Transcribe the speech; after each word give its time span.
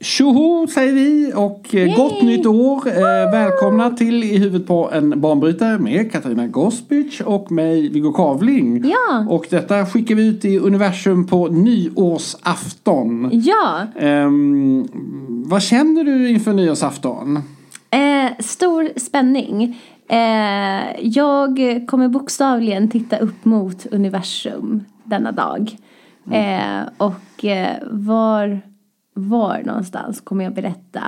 Tjoho 0.00 0.66
säger 0.66 0.92
vi 0.92 1.32
och 1.36 1.74
eh, 1.74 1.96
gott 1.96 2.22
nytt 2.22 2.46
år. 2.46 2.88
Eh, 2.88 3.30
välkomna 3.32 3.90
till 3.90 4.24
I 4.24 4.38
huvudet 4.38 4.66
på 4.68 4.90
en 4.92 5.20
banbrytare 5.20 5.78
med 5.78 6.12
Katarina 6.12 6.46
Gospic 6.46 7.20
och 7.20 7.52
mig 7.52 7.88
Viggo 7.88 8.12
Kavling. 8.12 8.84
Ja. 8.84 9.26
Och 9.28 9.46
detta 9.50 9.86
skickar 9.86 10.14
vi 10.14 10.26
ut 10.26 10.44
i 10.44 10.58
universum 10.58 11.26
på 11.26 11.48
nyårsafton. 11.48 13.30
Ja, 13.32 13.86
Ehm, 13.98 14.88
vad 15.46 15.62
känner 15.62 16.04
du 16.04 16.28
inför 16.30 16.52
nyårsafton? 16.52 17.36
eh, 17.90 18.30
stor 18.38 18.88
spänning. 18.98 19.80
Eh, 20.08 21.00
jag 21.00 21.58
kommer 21.86 22.08
bokstavligen 22.08 22.90
titta 22.90 23.18
upp 23.18 23.44
mot 23.44 23.86
universum 23.86 24.84
denna 25.04 25.32
dag. 25.32 25.76
Eh, 26.32 26.88
och 26.96 27.44
eh, 27.44 27.76
var, 27.90 28.60
var 29.28 29.62
någonstans 29.64 30.20
kommer 30.20 30.44
jag 30.44 30.54
berätta 30.54 31.00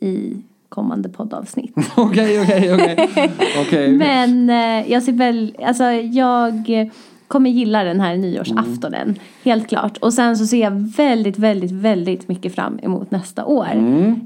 i 0.00 0.36
kommande 0.68 1.08
poddavsnitt. 1.08 1.74
Okej, 1.96 2.42
okej, 2.42 3.08
okej. 3.66 3.92
Men 3.92 4.50
eh, 4.50 4.92
jag 4.92 5.02
ser 5.02 5.12
väl, 5.12 5.56
alltså 5.66 5.84
jag 5.92 6.70
kommer 7.28 7.50
gilla 7.50 7.84
den 7.84 8.00
här 8.00 8.16
nyårsaftonen. 8.16 9.14
Helt 9.44 9.68
klart. 9.68 9.96
Och 9.98 10.12
sen 10.12 10.36
så 10.36 10.46
ser 10.46 10.60
jag 10.60 10.70
väldigt, 10.96 11.38
väldigt, 11.38 11.72
väldigt 11.72 12.28
mycket 12.28 12.54
fram 12.54 12.78
emot 12.82 13.10
nästa 13.10 13.44
år. 13.44 13.66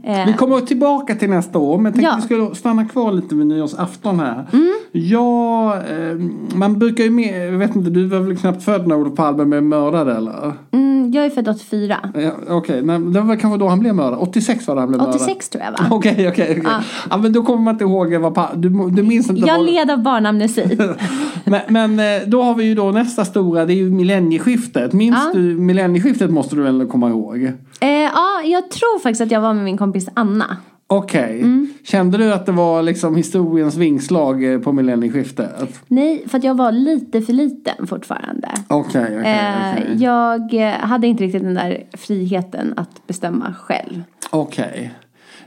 Eh, 0.05 0.27
Vi 0.27 0.33
kommer 0.33 0.61
tillbaka 0.61 1.15
till 1.15 1.31
nästa 1.31 1.59
år 1.59 1.77
men 1.79 1.85
jag 1.85 1.95
tänkte 1.95 2.11
Ja. 2.11 2.17
vi 2.17 2.23
skulle 2.23 2.55
stanna 2.55 2.85
kvar 2.85 3.13
lite 3.13 3.35
vid 3.35 3.47
nyårsafton 3.47 4.21
här. 4.21 4.47
Mm. 4.53 4.73
Ja, 4.93 5.75
eh, 5.77 6.19
man 6.55 6.79
brukar 6.79 7.05
ju 7.05 7.11
med, 7.11 7.47
jag 7.53 7.59
vet 7.59 7.77
inte, 7.77 7.91
du 7.91 8.07
var 8.07 8.19
väl 8.21 8.37
knappt 8.37 8.63
född 8.63 8.87
när 8.87 8.97
Olof 8.97 9.17
Palme 9.17 9.45
blev 9.45 9.63
mördad 9.63 10.09
eller? 10.09 10.53
mm, 10.71 11.00
jag 11.15 11.25
är 11.25 11.31
född 11.31 11.49
84. 11.49 11.97
Ja, 12.15 12.31
Okej, 12.49 12.83
nej, 12.83 12.99
det 12.99 13.21
var 13.21 13.37
kanske 13.37 13.59
då 13.59 13.69
han 13.69 13.81
blev 13.81 13.95
mördad. 13.95 14.19
86 14.19 14.67
var 14.69 14.75
det 14.75 14.81
han 14.81 14.89
blev 14.89 15.01
mördad. 15.01 15.15
86 15.17 15.49
tror 15.49 15.65
jag 15.65 15.73
va? 15.73 15.79
Okej, 15.97 16.13
okej, 16.13 16.29
okej. 16.51 16.61
Ja. 16.65 16.83
Ja, 17.11 17.17
men 17.17 17.33
då 17.33 17.43
kommer 17.43 17.63
man 17.63 17.75
inte 17.75 17.85
ihåg 17.85 18.15
vad 18.15 18.35
pa- 18.35 18.51
du, 18.57 18.69
du 18.91 19.03
minns 19.03 19.31
inte 19.31 19.47
Jag 19.47 19.57
vad... 19.57 19.67
led 19.67 19.91
av 19.91 20.03
barnamnesi. 20.03 20.79
Men, 21.45 21.61
men 21.69 21.99
eh, 22.23 22.29
då 22.29 22.43
har 22.43 22.55
vi 22.55 22.65
ju 22.65 22.75
då 22.75 22.91
nästa 22.91 23.25
stora, 23.25 23.65
det 23.65 23.73
är 23.73 23.77
ju 23.77 23.91
millennieskiftet. 23.91 24.93
Minns 24.93 25.17
Ja. 25.17 25.31
du 25.35 25.41
millennieskiftet 25.41 26.31
måste 26.31 26.57
du 26.57 26.63
väl 26.63 26.87
komma 26.87 27.09
ihåg? 27.09 27.43
eh, 27.81 27.89
ja, 27.89 28.41
jag 28.45 28.71
tror 28.71 28.99
faktiskt 28.99 29.21
att 29.21 29.31
jag 29.31 29.41
var 29.41 29.55
med 29.55 29.65
min 29.65 29.79
kompis 29.79 30.09
Anna. 30.15 30.57
Okej. 30.93 31.39
Mm. 31.41 31.75
Kände 31.85 32.19
du 32.19 32.33
att 32.33 32.47
det 32.47 32.53
var 32.53 32.83
liksom 32.83 33.17
historiens 33.17 33.77
vingslag 33.77 34.45
eh, 34.53 34.59
på 34.61 34.73
millennieskiftet? 34.73 35.81
Nej, 35.89 36.25
för 36.29 36.39
att 36.39 36.45
jag 36.45 36.55
var 36.55 36.73
lite 36.73 37.21
för 37.23 37.33
liten 37.33 37.87
fortfarande. 37.87 38.49
Okej, 38.69 39.19
okej, 39.19 39.33
Eh, 39.33 39.73
okej. 39.73 39.97
jag 39.99 40.55
eh, 40.55 40.73
hade 40.73 41.07
inte 41.07 41.25
riktigt 41.25 41.43
den 41.43 41.55
där 41.55 41.83
friheten 41.99 42.75
att 42.77 43.07
bestämma 43.07 43.55
själv. 43.61 44.03
Okej. 44.31 44.91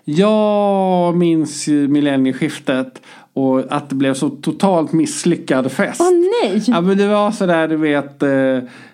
Jag 0.05 1.15
minns 1.17 1.67
ju 1.67 1.87
millennieskiftet 1.87 3.01
och 3.33 3.59
att 3.73 3.89
det 3.89 3.95
blev 3.95 4.13
så 4.13 4.29
totalt 4.29 4.93
misslyckad 4.93 5.71
fest. 5.71 6.01
Åh 6.01 6.11
nej! 6.11 6.63
Ja 6.67 6.81
men 6.81 6.97
det 6.97 7.07
var 7.07 7.31
sådär 7.31 7.67
du 7.67 7.75
vet. 7.77 8.23
eh, 8.23 8.29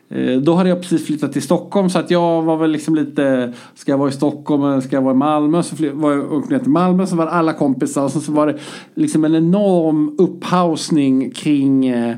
Eh, 0.10 0.38
då 0.38 0.54
hade 0.54 0.70
jag 0.70 0.82
precis 0.82 1.06
flyttat 1.06 1.34
till 1.34 1.42
Stockholm 1.42 1.90
så 1.90 2.00
att 2.00 2.12
jag 2.12 2.42
var 2.42 2.58
väl 2.58 2.72
liksom 2.72 2.96
lite 2.96 3.54
Ska 3.76 3.92
jag 3.92 3.98
vara 3.98 4.10
i 4.10 4.12
Stockholm 4.14 4.64
eller 4.64 4.82
ska 4.82 4.96
jag 4.96 5.02
vara 5.02 5.14
i 5.14 5.18
Malmö? 5.18 5.64
Så 5.64 5.76
var 5.94 6.12
jag 6.12 6.32
upp 6.32 6.50
ner 6.50 6.60
till 6.60 6.72
Malmö 6.72 7.08
så 7.08 7.16
var 7.16 7.26
det 7.26 7.32
alla 7.32 7.54
kompisar 7.54 8.04
och 8.04 8.12
så, 8.12 8.20
så 8.20 8.32
var 8.32 8.48
det 8.48 8.60
liksom 8.96 9.26
en 9.26 9.36
enorm 9.36 10.16
upphausning 10.18 11.32
kring 11.32 11.88
eh, 11.88 12.16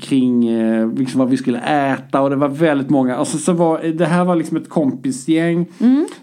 Kring 0.00 0.48
eh, 0.48 0.92
liksom 0.92 1.18
vad 1.18 1.28
vi 1.28 1.36
skulle 1.36 1.58
äta 1.58 2.20
och 2.20 2.30
det 2.30 2.36
var 2.36 2.48
väldigt 2.48 2.90
många. 2.90 3.18
Och 3.18 3.26
så, 3.26 3.52
var, 3.52 3.82
det 3.82 4.06
här 4.06 4.24
var 4.24 4.36
liksom 4.36 4.56
ett 4.56 4.68
kompisgäng 4.68 5.66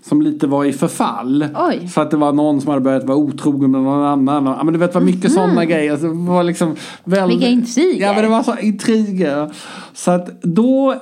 som 0.04 0.22
lite 0.22 0.48
var 0.48 0.66
i 0.66 0.74
förfall. 0.74 1.46
Oj. 1.56 1.88
Så 1.88 2.02
att 2.02 2.12
det 2.12 2.18
var 2.18 2.34
någon 2.34 2.62
som 2.62 2.70
hade 2.70 2.82
börjat 2.82 3.04
vara 3.04 3.18
otrogen 3.18 3.72
med 3.72 3.82
någon 3.82 4.06
annan. 4.06 4.46
Ja, 4.46 4.64
men 4.64 4.74
du 4.74 4.80
vet 4.80 4.94
det 4.94 5.00
var 5.00 5.06
mycket 5.06 5.32
sådana 5.32 5.66
grejer. 5.66 5.92
Alltså, 5.92 6.08
det 6.08 6.30
var 6.32 6.44
liksom 6.44 6.76
väldigt, 7.04 7.38
Vilka 7.38 7.50
intriger. 7.50 8.08
Ja 8.08 8.14
men 8.14 8.24
det 8.24 8.30
var 8.30 8.44
så 8.44 8.58
intriger. 8.58 9.52
Så 9.94 10.12
att 10.12 10.42
då 10.42 10.96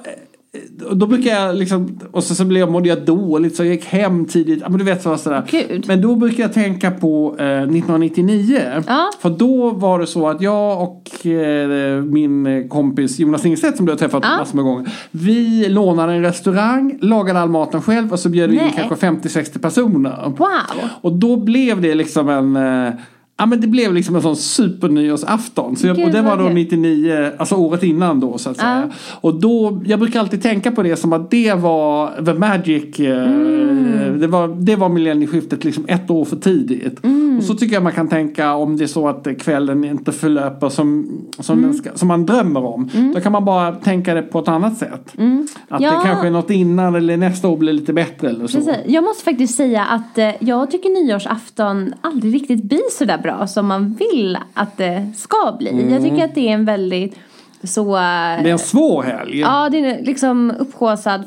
då 0.91 1.05
brukar 1.07 1.31
jag 1.31 1.55
liksom, 1.55 1.99
och 2.11 2.23
så, 2.23 2.35
så 2.35 2.45
blev 2.45 2.59
jag, 2.59 2.71
mådde 2.71 2.89
jag 2.89 3.05
dåligt 3.05 3.55
så 3.55 3.63
jag 3.63 3.73
gick 3.73 3.85
hem 3.85 4.25
tidigt. 4.25 4.63
Men 4.69 4.77
du 4.77 4.83
vet 4.83 5.01
så 5.01 5.17
sådär. 5.17 5.43
Gud. 5.49 5.85
Men 5.87 6.01
då 6.01 6.15
brukar 6.15 6.43
jag 6.43 6.53
tänka 6.53 6.91
på 6.91 7.35
eh, 7.39 7.45
1999. 7.45 8.61
Ja. 8.87 9.09
För 9.21 9.29
då 9.29 9.71
var 9.71 9.99
det 9.99 10.07
så 10.07 10.27
att 10.29 10.41
jag 10.41 10.81
och 10.83 11.25
eh, 11.25 12.01
min 12.03 12.69
kompis 12.69 13.19
Jonas 13.19 13.43
Lindstedt 13.43 13.77
som 13.77 13.85
du 13.85 13.91
har 13.91 13.97
träffat 13.97 14.23
Ja. 14.23 14.37
massor 14.37 14.55
med 14.55 14.65
gånger. 14.65 14.91
Vi 15.11 15.69
lånade 15.69 16.13
en 16.13 16.21
restaurang, 16.21 16.97
lagade 17.01 17.39
all 17.39 17.49
maten 17.49 17.81
själv 17.81 18.11
och 18.11 18.19
så 18.19 18.29
bjöd 18.29 18.49
vi 18.49 18.55
in 18.55 18.71
kanske 18.75 19.07
50-60 19.07 19.59
personer. 19.61 20.23
Wow! 20.25 20.89
Och 21.01 21.13
då 21.13 21.37
blev 21.37 21.81
det 21.81 21.95
liksom 21.95 22.29
en 22.29 22.55
eh, 22.55 22.93
Ja 23.39 23.45
men 23.45 23.61
det 23.61 23.67
blev 23.67 23.93
liksom 23.93 24.15
en 24.15 24.21
sån 24.21 24.35
supernyårsafton. 24.35 25.75
Så 25.75 25.87
jag, 25.87 25.99
och 26.03 26.11
det 26.11 26.21
var 26.21 26.37
då 26.37 26.45
kul. 26.45 26.53
99, 26.53 27.31
alltså 27.37 27.55
året 27.55 27.83
innan 27.83 28.19
då 28.19 28.37
så 28.37 28.49
att 28.49 28.57
säga. 28.57 28.89
Och 29.21 29.39
då, 29.39 29.81
jag 29.85 29.99
brukar 29.99 30.19
alltid 30.19 30.41
tänka 30.41 30.71
på 30.71 30.83
det 30.83 30.95
som 30.95 31.13
att 31.13 31.31
det 31.31 31.53
var 31.53 32.25
the 32.25 32.33
magic. 32.33 32.99
eh, 32.99 33.59
Mm. 33.99 34.19
Det, 34.19 34.27
var, 34.27 34.47
det 34.47 34.75
var 34.75 34.89
millennieskiftet 34.89 35.63
liksom 35.63 35.85
ett 35.87 36.09
år 36.09 36.25
för 36.25 36.35
tidigt. 36.35 37.03
Mm. 37.03 37.37
Och 37.37 37.43
så 37.43 37.53
tycker 37.55 37.73
jag 37.73 37.83
man 37.83 37.91
kan 37.91 38.07
tänka 38.07 38.53
om 38.53 38.77
det 38.77 38.83
är 38.83 38.87
så 38.87 39.07
att 39.07 39.27
kvällen 39.39 39.83
inte 39.83 40.11
förlöper 40.11 40.69
som, 40.69 41.07
som, 41.39 41.59
Mm. 41.59 41.73
ska, 41.73 41.89
som 41.95 42.07
man 42.07 42.25
drömmer 42.25 42.65
om. 42.65 42.89
Då 43.15 43.21
kan 43.21 43.31
man 43.31 43.45
bara 43.45 43.71
tänka 43.71 44.13
det 44.13 44.21
på 44.21 44.39
ett 44.39 44.47
annat 44.47 44.77
sätt. 44.77 44.93
Att 45.03 45.17
Mm. 45.19 45.47
Ja. 45.69 45.77
det 45.77 45.99
kanske 46.03 46.27
är 46.27 46.31
något 46.31 46.49
innan 46.49 46.95
eller 46.95 47.17
nästa 47.17 47.47
år 47.47 47.57
blir 47.57 47.73
lite 47.73 47.93
bättre 47.93 48.29
eller 48.29 48.47
så. 48.47 48.57
Precis. 48.57 48.75
Jag 48.87 49.03
måste 49.03 49.23
faktiskt 49.23 49.55
säga 49.55 49.85
att 49.85 50.17
eh, 50.17 50.29
jag 50.39 50.71
tycker 50.71 50.89
nyårsafton 51.05 51.93
aldrig 52.01 52.33
riktigt 52.33 52.63
blir 52.63 52.91
så 52.91 53.05
där 53.05 53.17
bra 53.29 53.47
som 53.47 53.67
man 53.67 53.93
vill 53.93 54.37
att 54.53 54.77
det 54.77 55.11
ska 55.15 55.55
bli. 55.59 55.91
Jag 55.91 56.01
tycker 56.01 56.25
att 56.25 56.35
det 56.35 56.49
är 56.49 56.53
en 56.53 56.65
väldigt 56.65 57.19
så... 57.63 57.95
Det 57.95 57.99
är 57.99 58.45
en 58.45 58.59
svår 58.59 59.03
helg. 59.03 59.39
Ja, 59.39 59.69
det 59.69 59.77
är 59.77 60.05
liksom 60.05 60.53
upphaussad 60.59 61.23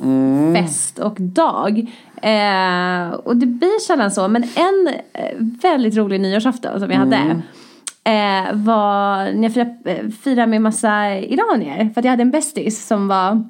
fest 0.57 0.99
och 0.99 1.17
dag. 1.21 1.79
Eh, 2.23 3.15
och 3.15 3.37
det 3.37 3.47
blir 3.47 3.81
sällan 3.81 4.11
så. 4.11 4.29
Men 4.29 4.43
en 4.43 4.95
eh, 5.13 5.37
väldigt 5.39 5.97
rolig 5.97 6.21
nyårsafton 6.21 6.81
som 6.81 6.91
jag 6.91 6.99
hade. 6.99 7.17
Eh, 8.05 8.55
var 8.55 9.33
när 9.33 9.43
jag 9.43 9.55
firade, 9.55 9.79
eh, 9.85 10.09
firade 10.09 10.47
med 10.47 10.63
massa 10.63 11.15
iranier. 11.19 11.91
För 11.95 12.01
att 12.01 12.05
jag 12.05 12.11
hade 12.11 12.23
en 12.23 12.31
bästis 12.31 12.87
som 12.87 13.09
var 13.09 13.45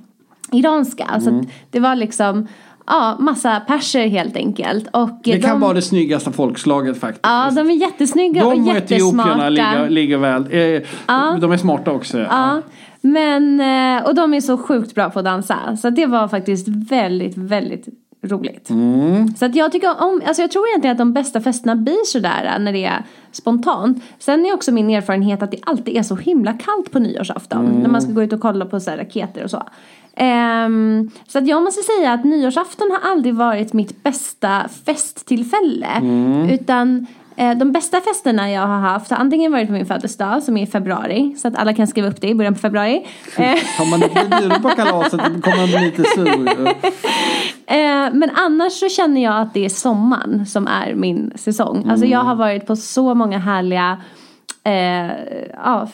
iranska. 0.52 1.20
Så 1.20 1.38
att 1.38 1.44
det 1.70 1.80
var 1.80 1.94
liksom 1.94 2.48
ja, 2.86 3.16
massa 3.20 3.60
perser 3.60 4.06
helt 4.08 4.36
enkelt. 4.36 4.88
Och 4.92 5.10
Det 5.24 5.40
kan 5.40 5.50
de, 5.50 5.60
vara 5.60 5.72
det 5.72 5.82
snyggaste 5.82 6.32
folkslaget 6.32 7.00
faktiskt. 7.00 7.20
Ja, 7.22 7.50
de 7.54 7.70
är 7.70 7.74
jättesnygga 7.74 8.46
och 8.46 8.52
De 8.52 8.60
och 8.60 8.74
jättesmarta. 8.74 9.30
etiopierna 9.30 9.48
ligger, 9.48 9.88
ligger 9.90 10.16
väl. 10.18 10.46
Eh, 10.50 10.82
Ja. 11.06 11.36
De 11.40 11.52
är 11.52 11.56
smarta 11.56 11.90
också. 11.92 12.18
Ja, 12.18 12.62
men 13.00 13.60
eh, 13.60 14.04
och 14.06 14.14
de 14.14 14.34
är 14.34 14.40
så 14.40 14.58
sjukt 14.58 14.94
bra 14.94 15.10
på 15.10 15.18
att 15.18 15.24
dansa. 15.24 15.76
Så 15.76 15.90
det 15.90 16.06
var 16.06 16.28
faktiskt 16.28 16.68
väldigt, 16.68 17.36
väldigt 17.36 17.88
roligt. 18.24 18.68
Så 19.38 19.44
att 19.44 19.54
jag 19.56 19.72
tycker 19.72 20.02
om, 20.02 20.22
alltså 20.26 20.42
jag 20.42 20.50
tror 20.50 20.68
egentligen 20.68 20.92
att 20.94 20.98
de 20.98 21.12
bästa 21.12 21.40
festerna 21.40 21.76
blir 21.76 22.04
sådär 22.06 22.52
eh, 22.56 22.62
när 22.64 22.72
det 22.72 22.84
är 22.84 23.02
spontant. 23.32 24.02
Sen 24.18 24.46
är 24.46 24.54
också 24.54 24.72
min 24.72 24.90
erfarenhet 24.90 25.42
att 25.42 25.50
det 25.50 25.58
alltid 25.62 25.96
är 25.96 26.02
så 26.02 26.16
himla 26.16 26.52
kallt 26.52 26.90
på 26.92 26.98
nyårsafton. 26.98 27.64
När 27.82 27.88
man 27.88 28.02
ska 28.02 28.12
gå 28.12 28.22
ut 28.22 28.32
och 28.32 28.40
kolla 28.40 28.64
på 28.64 28.80
så 28.80 28.90
raketer 28.90 29.44
och 29.44 29.50
så. 29.50 29.62
Ehm, 30.16 31.10
så 31.28 31.38
att 31.38 31.46
jag 31.46 31.62
måste 31.62 31.82
säga 31.82 32.12
att 32.12 32.24
nyårsafton 32.24 32.90
har 32.90 33.10
aldrig 33.10 33.34
varit 33.34 33.72
mitt 33.72 34.02
bästa 34.02 34.62
festtillfälle. 34.86 35.88
Utan 36.50 37.06
eh, 37.36 37.54
de 37.58 37.72
bästa 37.72 38.00
festerna 38.00 38.50
jag 38.50 38.66
har 38.66 38.78
haft 38.80 39.10
har 39.10 39.18
antingen 39.18 39.52
varit 39.52 39.66
på 39.66 39.72
min 39.72 39.86
födelsedag 39.86 40.42
som 40.42 40.56
är 40.56 40.62
i 40.62 40.66
februari. 40.66 41.34
Så 41.38 41.48
att 41.48 41.56
alla 41.56 41.74
kan 41.74 41.86
skriva 41.86 42.08
upp 42.08 42.20
det 42.20 42.28
i 42.28 42.34
början 42.34 42.54
på 42.54 42.60
februari. 42.60 43.06
Eh, 43.36 43.44
Har 43.78 43.90
man 43.90 44.02
inte 44.02 44.38
bjuden 44.40 44.62
på 44.62 44.68
kalaset 44.68 45.20
kommer 45.20 45.56
man 45.56 45.66
bli 45.66 45.80
lite 45.80 46.04
sur. 46.04 46.68
Eh, 47.66 48.12
men 48.12 48.30
annars 48.34 48.72
så 48.72 48.88
känner 48.88 49.22
jag 49.22 49.40
att 49.40 49.54
det 49.54 49.64
är 49.64 49.68
sommaren 49.68 50.46
som 50.46 50.66
är 50.66 50.94
min 50.94 51.32
säsong. 51.36 51.86
Alltså 51.90 52.06
jag 52.06 52.18
har 52.18 52.34
varit 52.34 52.66
på 52.66 52.76
så 52.76 53.14
många 53.14 53.38
härliga 53.38 53.98
eh, 54.64 55.10
ja, 55.54 55.88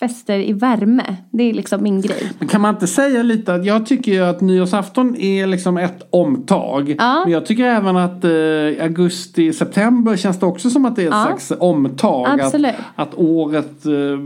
fester 0.00 0.38
i 0.38 0.52
värme. 0.52 1.16
Det 1.30 1.42
är 1.50 1.54
liksom 1.54 1.82
min 1.82 2.00
grej. 2.00 2.32
Men 2.38 2.48
kan 2.48 2.60
man 2.60 2.74
inte 2.74 2.86
säga 2.86 3.22
lite 3.22 3.54
att 3.54 3.64
jag 3.64 3.86
tycker 3.86 4.12
ju 4.12 4.20
att 4.24 4.40
nyårsafton 4.40 5.16
är 5.16 5.46
liksom 5.46 5.76
ett 5.76 6.06
omtag. 6.10 6.94
Ja. 6.98 7.20
Men 7.24 7.32
jag 7.32 7.46
tycker 7.46 7.64
även 7.64 7.96
att 7.96 8.24
eh, 8.24 8.84
augusti, 8.84 9.52
september 9.52 10.16
känns 10.16 10.38
det 10.40 10.46
också 10.46 10.70
som 10.70 10.84
att 10.84 10.96
det 10.96 11.02
är 11.02 11.06
ett 11.06 11.12
Ja. 11.12 11.24
slags 11.24 11.52
omtag. 11.58 12.40
Absolut. 12.40 12.74
Att, 12.94 13.08
att 13.08 13.14
året 13.14 13.86
eh, 13.86 14.18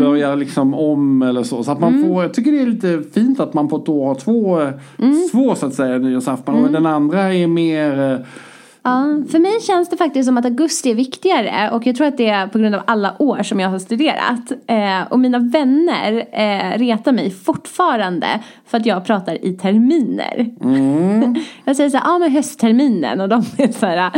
börjar 0.00 0.36
liksom 0.36 0.74
om 0.74 1.22
eller 1.22 1.42
så. 1.42 1.64
Så 1.64 1.72
att 1.72 1.80
man 1.80 1.94
Mm. 1.96 2.08
får, 2.08 2.22
jag 2.22 2.34
tycker 2.34 2.52
det 2.52 2.62
är 2.62 2.66
lite 2.66 3.02
fint 3.14 3.40
att 3.40 3.54
man 3.54 3.68
på 3.68 3.76
ett 3.76 3.88
år 3.88 4.06
har 4.06 4.14
två, 4.14 4.56
Mm. 4.98 5.28
två 5.32 5.54
så 5.54 5.66
att 5.66 5.74
säga 5.74 5.98
nyårsafton. 5.98 6.64
Och 6.64 6.70
den 6.72 6.86
andra 6.86 7.34
är 7.34 7.46
mer 7.46 8.12
eh, 8.12 8.18
Ja, 8.86 9.22
för 9.30 9.38
mig 9.38 9.60
känns 9.60 9.88
det 9.88 9.96
faktiskt 9.96 10.26
som 10.26 10.38
att 10.38 10.44
augusti 10.44 10.90
är 10.90 10.94
viktigare 10.94 11.70
och 11.72 11.86
jag 11.86 11.96
tror 11.96 12.06
att 12.06 12.16
det 12.16 12.28
är 12.28 12.46
på 12.46 12.58
grund 12.58 12.74
av 12.74 12.82
alla 12.86 13.14
år 13.18 13.42
som 13.42 13.60
jag 13.60 13.68
har 13.68 13.78
studerat. 13.78 14.52
Eh, 14.66 15.02
och 15.10 15.18
mina 15.18 15.38
vänner 15.38 16.24
eh, 16.32 16.78
retar 16.78 17.12
mig 17.12 17.30
fortfarande 17.30 18.26
för 18.66 18.78
att 18.78 18.86
jag 18.86 19.04
pratar 19.04 19.44
i 19.44 19.52
terminer. 19.52 20.46
jag 21.64 21.76
säger 21.76 21.90
så 21.90 21.96
här, 21.96 22.04
ja 22.04 22.14
ah, 22.14 22.18
men 22.18 22.30
höstterminen 22.30 23.20
och 23.20 23.28
de 23.28 23.44
är 23.58 23.72
så 23.72 23.86
här, 23.86 24.10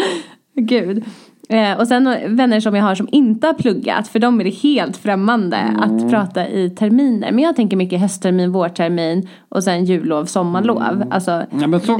gud. 0.54 1.04
Eh, 1.48 1.78
och 1.78 1.88
sen 1.88 2.36
vänner 2.36 2.60
som 2.60 2.74
jag 2.74 2.82
har 2.82 2.94
som 2.94 3.08
inte 3.12 3.46
har 3.46 3.54
pluggat, 3.54 4.08
för 4.08 4.18
dem 4.18 4.40
är 4.40 4.44
det 4.44 4.50
helt 4.50 4.96
främmande 4.96 5.58
att 5.78 6.10
prata 6.10 6.48
i 6.48 6.70
terminer. 6.70 7.32
Men 7.32 7.44
jag 7.44 7.56
tänker 7.56 7.76
mycket 7.76 8.00
hösttermin, 8.00 8.52
vårtermin 8.52 9.28
och 9.48 9.64
sen 9.64 9.84
jullov, 9.84 10.24
sommarlov. 10.24 11.04
Alltså 11.10 11.42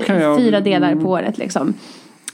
Ja, 0.09 0.21
jag- 0.21 0.39
fyra 0.39 0.61
delar 0.61 0.95
på 0.95 1.09
året 1.11 1.39
liksom. 1.39 1.75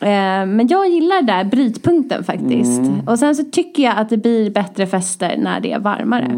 Eh, 0.05 0.47
Men 0.47 0.67
jag 0.69 0.89
gillar 0.91 1.23
där 1.23 1.45
brytpunkten 1.45 2.25
faktiskt. 2.25 2.81
Och 3.06 3.19
sen 3.19 3.35
så 3.35 3.45
tycker 3.45 3.83
jag 3.83 3.99
att 3.99 4.09
det 4.09 4.17
blir 4.17 4.51
bättre 4.51 4.87
fester 4.87 5.37
när 5.39 5.61
det 5.61 5.73
är 5.73 5.79
varmare. 5.79 6.31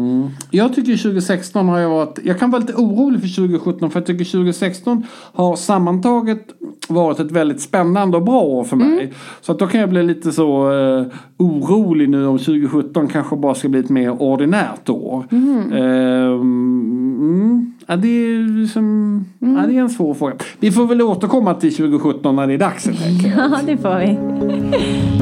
Jag 0.51 0.75
tycker 0.75 0.97
2016 0.97 1.69
har 1.69 1.79
jag 1.79 1.89
varit, 1.89 2.19
jag 2.23 2.39
kan 2.39 2.51
vara 2.51 2.59
lite 2.61 2.73
orolig 2.73 3.21
för 3.21 3.35
2017 3.35 3.91
för 3.91 3.99
jag 3.99 4.07
tycker 4.07 4.25
2016 4.25 5.05
har 5.33 5.55
sammantaget 5.55 6.47
varit 6.87 7.19
ett 7.19 7.31
väldigt 7.31 7.61
spännande 7.61 8.17
och 8.17 8.23
bra 8.23 8.41
år 8.41 8.63
för 8.63 8.75
mig. 8.75 8.93
Mm. 9.03 9.09
Så 9.41 9.51
att 9.51 9.59
då 9.59 9.67
kan 9.67 9.79
jag 9.81 9.89
bli 9.89 10.03
lite 10.03 10.31
så 10.31 10.71
eh, 10.71 11.05
orolig 11.37 12.09
nu 12.09 12.25
om 12.27 12.37
2017 12.37 13.07
kanske 13.07 13.35
bara 13.35 13.55
ska 13.55 13.69
bli 13.69 13.79
ett 13.79 13.89
mer 13.89 14.21
ordinärt 14.21 14.89
år. 14.89 15.25
Mm. 15.31 15.73
Eh, 15.73 16.31
mm, 16.33 17.73
ja, 17.87 17.95
det, 17.95 18.07
är 18.07 18.61
liksom, 18.61 19.25
Mm. 19.41 19.55
ja, 19.55 19.67
det 19.67 19.77
är 19.77 19.81
en 19.81 19.89
svår 19.89 20.13
fråga. 20.13 20.33
Vi 20.59 20.71
får 20.71 20.85
väl 20.85 21.01
återkomma 21.01 21.53
till 21.53 21.75
2017 21.75 22.35
när 22.35 22.47
det 22.47 22.53
är 22.53 22.57
dags. 22.57 22.85
Ja, 23.37 23.59
det 23.65 23.77
får 23.77 23.99
vi. 23.99 25.16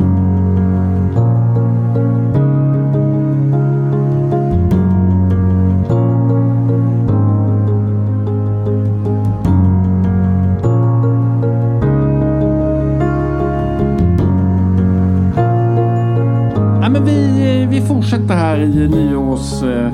I 18.78 18.88
nyårs... 18.88 19.64
Eh, 19.64 19.86
eh, 19.86 19.92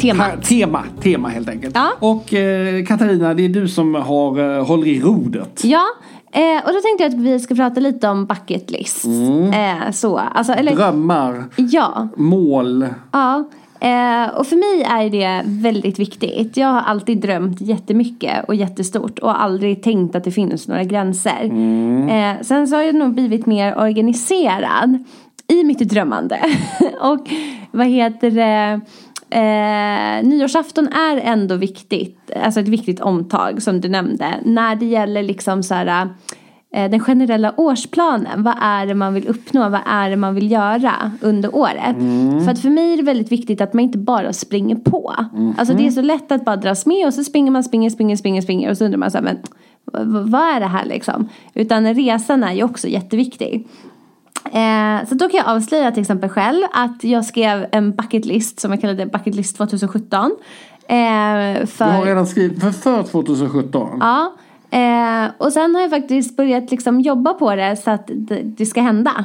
Tema. 0.00 0.24
Tema, 0.42 0.82
tema 1.02 1.28
helt 1.28 1.48
enkelt. 1.48 1.74
Ja. 1.74 1.92
Och 1.98 2.34
eh, 2.34 2.84
Katarina, 2.84 3.34
det 3.34 3.44
är 3.44 3.48
du 3.48 3.68
som 3.68 3.94
har, 3.94 4.58
eh, 4.58 4.66
håller 4.66 4.86
i 4.86 5.00
rodret. 5.00 5.62
Ja, 5.64 5.84
eh, 6.32 6.64
och 6.66 6.72
då 6.72 6.80
tänkte 6.80 7.04
jag 7.04 7.08
att 7.08 7.18
vi 7.18 7.40
ska 7.40 7.54
prata 7.54 7.80
lite 7.80 8.08
om 8.08 8.26
bucket 8.26 8.70
list. 8.70 9.04
Eh, 9.52 9.90
så, 9.92 10.18
alltså, 10.18 10.52
eller, 10.52 10.74
Drömmar, 10.76 11.44
ja, 11.56 12.08
mål. 12.16 12.86
ja. 13.12 13.44
Eh, 13.80 14.34
och 14.34 14.46
för 14.46 14.56
mig 14.56 14.82
är 14.82 15.10
det 15.10 15.42
väldigt 15.46 15.98
viktigt. 15.98 16.56
Jag 16.56 16.68
har 16.68 16.80
alltid 16.80 17.20
drömt 17.20 17.60
jättemycket 17.60 18.44
och 18.48 18.54
jättestort 18.54 19.18
och 19.18 19.42
aldrig 19.42 19.82
tänkt 19.82 20.16
att 20.16 20.24
det 20.24 20.30
finns 20.30 20.68
några 20.68 20.84
gränser. 20.84 21.44
Eh, 22.10 22.42
sen 22.42 22.68
så 22.68 22.76
har 22.76 22.82
jag 22.82 22.94
nog 22.94 23.14
blivit 23.14 23.46
mer 23.46 23.78
organiserad 23.78 25.04
i 25.48 25.64
mitt 25.64 25.78
drömmande. 25.78 26.40
och 27.00 27.30
vad 27.70 27.86
heter 27.86 28.30
det? 28.30 28.80
Eh, 29.30 30.28
nyårsafton 30.28 30.88
är 30.88 31.16
ändå 31.16 31.54
viktigt, 31.54 32.30
alltså 32.42 32.60
ett 32.60 32.68
viktigt 32.68 33.00
omtag 33.00 33.62
som 33.62 33.80
du 33.80 33.88
nämnde. 33.88 34.34
När 34.44 34.76
det 34.76 34.86
gäller 34.86 35.22
liksom 35.22 35.62
så 35.62 35.74
här, 35.74 36.08
eh, 36.74 36.90
den 36.90 37.00
generella 37.00 37.54
årsplanen. 37.56 38.42
Vad 38.42 38.54
är 38.60 38.86
det 38.86 38.94
man 38.94 39.14
vill 39.14 39.28
uppnå? 39.28 39.68
Vad 39.68 39.80
är 39.86 40.10
det 40.10 40.16
man 40.16 40.34
vill 40.34 40.50
göra 40.50 41.12
under 41.20 41.54
året? 41.54 41.96
För 42.44 42.50
att 42.50 42.58
för 42.58 42.70
mig 42.70 42.92
är 42.92 42.96
det 42.96 43.02
väldigt 43.02 43.32
viktigt 43.32 43.60
att 43.60 43.74
man 43.74 43.84
inte 43.84 43.98
bara 43.98 44.32
springer 44.32 44.76
på. 44.76 45.14
Alltså 45.58 45.74
det 45.74 45.86
är 45.86 45.90
så 45.90 46.02
lätt 46.02 46.32
att 46.32 46.44
bara 46.44 46.56
dras 46.56 46.86
med 46.86 47.06
och 47.06 47.14
så 47.14 47.24
springer 47.24 47.50
man, 47.50 47.64
springer, 47.64 47.90
springer, 47.90 48.16
springer, 48.16 48.42
springer 48.42 48.70
och 48.70 48.78
så 48.78 48.84
undrar 48.84 48.98
man 48.98 49.10
så 49.10 49.18
här, 49.18 49.24
men 49.24 49.38
vad 50.30 50.56
är 50.56 50.60
det 50.60 50.66
här 50.66 50.84
liksom? 50.84 51.28
Utan 51.54 51.94
resan 51.94 52.44
är 52.44 52.52
ju 52.52 52.62
också 52.62 52.88
jätteviktig. 52.88 53.66
Eh, 54.52 55.08
så 55.08 55.14
då 55.14 55.28
kan 55.28 55.38
jag 55.38 55.48
avslöja 55.48 55.90
till 55.90 56.00
exempel 56.00 56.30
själv 56.30 56.62
att 56.72 57.04
jag 57.04 57.24
skrev 57.24 57.66
en 57.72 57.92
bucket 57.92 58.24
list 58.24 58.60
som 58.60 58.70
jag 58.70 58.80
kallade 58.80 59.06
bucket 59.06 59.34
list 59.34 59.56
2017. 59.56 60.36
Eh, 60.88 61.66
för... 61.66 61.84
Du 61.84 61.92
har 61.92 62.04
redan 62.06 62.26
skrivit 62.26 62.60
för, 62.60 62.70
för 62.70 63.02
2017. 63.02 63.98
Ja. 64.00 64.32
Eh, 64.70 65.30
och 65.38 65.52
sen 65.52 65.74
har 65.74 65.82
jag 65.82 65.90
faktiskt 65.90 66.36
börjat 66.36 66.70
liksom 66.70 67.00
jobba 67.00 67.34
på 67.34 67.54
det 67.56 67.76
så 67.76 67.90
att 67.90 68.10
det, 68.14 68.42
det 68.42 68.66
ska 68.66 68.80
hända. 68.80 69.24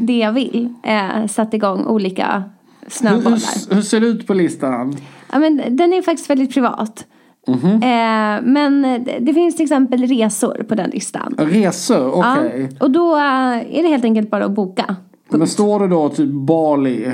Det 0.00 0.18
jag 0.18 0.32
vill. 0.32 0.74
Eh, 0.82 1.26
satt 1.26 1.54
igång 1.54 1.86
olika 1.86 2.42
Hur, 2.80 2.90
snöbollar. 2.90 3.68
hur, 3.68 3.74
hur 3.74 3.82
ser 3.82 4.00
det 4.00 4.06
ut 4.06 4.26
på 4.26 4.34
listan? 4.34 4.96
Ja, 5.32 5.38
men 5.38 5.76
den 5.76 5.92
är 5.92 6.02
faktiskt 6.02 6.30
väldigt 6.30 6.54
privat. 6.54 7.06
Eh, 7.46 8.42
men 8.42 8.82
det, 9.20 9.34
finns 9.34 9.56
till 9.56 9.62
exempel 9.62 10.06
resor 10.06 10.64
på 10.68 10.74
den 10.74 10.90
listan. 10.90 11.34
Resor, 11.38 12.08
okej. 12.14 12.68
Ja, 12.70 12.84
och 12.84 12.90
då 12.90 13.16
eh, 13.16 13.78
är 13.78 13.82
det 13.82 13.88
helt 13.88 14.04
enkelt 14.04 14.30
bara 14.30 14.44
att 14.44 14.52
boka. 14.52 14.96
Men 15.28 15.46
står 15.46 15.80
det 15.80 15.88
då 15.88 16.08
typ 16.08 16.30
Bali? 16.30 17.12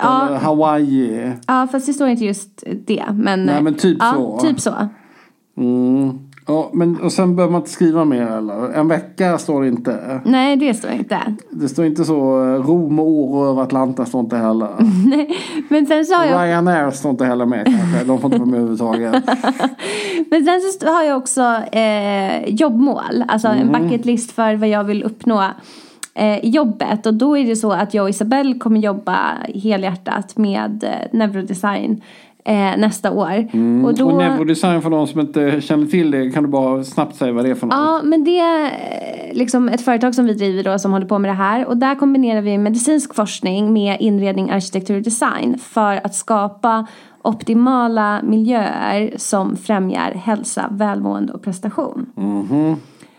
Ja. 0.00 0.26
Eller 0.26 0.38
Hawaii? 0.38 1.32
Ja, 1.46 1.68
fast 1.72 1.86
det 1.86 1.92
står 1.92 2.08
inte 2.08 2.24
just 2.24 2.64
det. 2.86 3.04
Men, 3.12 3.44
Nej, 3.44 3.62
men 3.62 3.74
typ 3.74 3.96
ja, 4.00 4.12
så. 4.14 4.38
Typ 4.38 4.60
så. 4.60 4.74
Mm. 5.56 6.18
Ja, 6.46 6.70
men, 6.72 7.00
och 7.00 7.12
sen 7.12 7.36
behöver 7.36 7.52
man 7.52 7.60
inte 7.60 7.70
skriva 7.70 8.04
mer 8.04 8.26
eller? 8.26 8.72
En 8.72 8.88
vecka 8.88 9.38
står 9.38 9.62
det 9.62 9.68
inte. 9.68 10.20
Nej, 10.24 10.56
det 10.56 10.74
står 10.74 10.90
inte. 10.90 11.18
Det 11.50 11.68
står 11.68 11.84
inte 11.84 12.04
så 12.04 12.44
eh, 12.44 12.66
Rom, 12.66 12.98
Åre 12.98 13.50
över 13.50 13.62
Atlanta 13.62 14.06
står 14.06 14.20
inte 14.20 14.36
heller. 14.36 14.68
Nej, 15.06 15.36
men 15.68 15.86
sen 15.86 16.04
så 16.04 16.14
har 16.14 16.24
jag 16.24 16.44
Ryanair 16.44 16.90
står 16.90 17.10
inte 17.10 17.24
heller 17.24 17.46
med 17.46 17.64
kanske. 17.66 18.04
De 18.04 18.20
får 18.20 18.28
inte 18.34 18.38
vara 18.38 18.50
med 18.50 18.58
överhuvudtaget. 18.58 19.24
Men 20.30 20.44
sen 20.44 20.60
så 20.80 20.86
har 20.86 21.02
jag 21.02 21.16
också 21.16 21.56
eh, 21.72 22.48
jobbmål. 22.48 23.24
Alltså 23.28 23.48
en 23.48 23.72
bucket 23.72 24.04
list 24.04 24.32
för 24.32 24.54
vad 24.54 24.68
jag 24.68 24.84
vill 24.84 25.02
uppnå 25.02 25.42
eh, 26.14 26.44
jobbet. 26.44 27.06
Och 27.06 27.14
då 27.14 27.38
är 27.38 27.46
det 27.46 27.56
så 27.56 27.72
att 27.72 27.94
jag 27.94 28.02
och 28.02 28.10
Isabelle 28.10 28.58
kommer 28.58 28.80
jobba 28.80 29.18
helhjärtat 29.54 30.36
med 30.36 30.84
eh, 30.84 31.18
neurodesign 31.18 32.02
eh, 32.44 32.76
nästa 32.76 33.10
år. 33.10 33.48
Och 33.84 33.94
då, 33.94 34.06
Och 34.06 34.18
neurodesign 34.18 34.82
för 34.82 34.90
de 34.90 35.06
som 35.06 35.20
inte 35.20 35.60
känner 35.60 35.86
till 35.86 36.10
det 36.10 36.30
kan 36.30 36.42
du 36.42 36.48
bara 36.48 36.84
snabbt 36.84 37.16
säga 37.16 37.32
vad 37.32 37.44
det 37.44 37.50
är 37.50 37.54
för 37.54 37.66
något. 37.66 37.74
Ja, 37.74 38.00
men 38.04 38.24
det 38.24 38.38
är 38.38 38.64
eh, 38.64 39.36
liksom 39.36 39.68
ett 39.68 39.80
företag 39.80 40.14
som 40.14 40.26
vi 40.26 40.34
driver 40.34 40.64
då 40.64 40.78
som 40.78 40.92
håller 40.92 41.06
på 41.06 41.18
med 41.18 41.30
det 41.30 41.34
här. 41.34 41.66
Och 41.66 41.76
där 41.76 41.94
kombinerar 41.94 42.40
vi 42.40 42.58
medicinsk 42.58 43.14
forskning 43.14 43.72
med 43.72 43.96
inredning, 44.00 44.50
arkitektur 44.50 44.96
och 44.96 45.02
design 45.02 45.58
för 45.58 46.06
att 46.06 46.14
skapa 46.14 46.86
optimala 47.22 48.20
miljöer 48.22 49.14
som 49.16 49.56
främjar 49.56 50.10
hälsa, 50.10 50.68
välmående 50.70 51.32
och 51.32 51.42
prestation. 51.42 52.06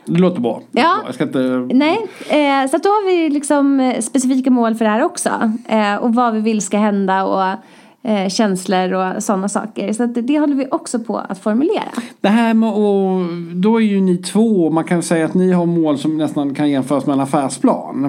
Det 0.06 0.20
låter 0.20 0.42
bra. 0.42 0.62
Ja. 0.72 0.98
Jag 1.06 1.16
ska 1.16 1.24
inte... 1.24 1.40
Nej, 1.74 1.98
eh, 2.30 2.70
så 2.70 2.78
då 2.78 2.90
har 2.90 3.08
vi 3.08 3.30
liksom 3.30 3.94
specifika 4.02 4.52
mål 4.52 4.76
för 4.76 4.86
det 4.86 4.92
här 4.92 5.04
också. 5.04 5.30
Eh, 5.68 5.96
och 5.96 6.16
vad 6.16 6.34
vi 6.34 6.40
vill 6.40 6.62
ska 6.62 6.78
hända 6.78 7.24
och 7.26 7.58
eh, 8.06 8.30
känslor 8.30 8.94
och 8.94 9.24
sådana 9.24 9.50
saker. 9.50 9.94
Så 9.94 10.04
att 10.04 10.28
det, 10.28 10.40
håller 10.40 10.56
vi 10.56 10.68
också 10.72 11.00
på 11.00 11.18
att 11.18 11.40
formulera. 11.40 11.84
Det 12.22 12.28
här 12.30 12.54
med 12.54 12.70
att... 12.70 13.30
Då 13.56 13.78
är 13.82 13.86
ju 13.86 14.02
ni 14.02 14.18
två. 14.18 14.70
Man 14.70 14.84
kan 14.84 15.04
säga 15.04 15.26
att 15.26 15.34
ni 15.34 15.52
har 15.52 15.66
mål 15.66 15.98
som 15.98 16.18
nästan 16.18 16.54
kan 16.56 16.70
jämföras 16.70 17.06
med 17.06 17.14
en 17.14 17.20
affärsplan. 17.20 18.06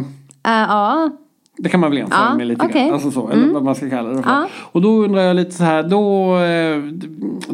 Eh, 0.47 0.53
ja, 0.53 1.11
Det 1.57 1.69
kan 1.69 1.81
man 1.81 1.91
väl 1.91 1.99
jämföra 1.99 2.19
Ja, 2.31 2.37
med 2.37 2.47
lite 2.47 2.67
okej. 2.67 2.83
grann. 2.85 2.95
Alltså 2.95 3.11
så, 3.11 3.29
eller 3.29 3.53
vad 3.53 3.65
man 3.65 3.75
ska 3.75 3.91
kalla 3.91 4.09
det 4.09 4.23
för. 4.23 4.31
Ja. 4.31 4.47
Och 4.73 4.83
då 4.83 4.89
undrar 4.89 5.23
jag 5.23 5.37
lite 5.37 5.51
så 5.51 5.65
här. 5.65 5.83
Då, 5.83 6.37
eh, 6.39 6.79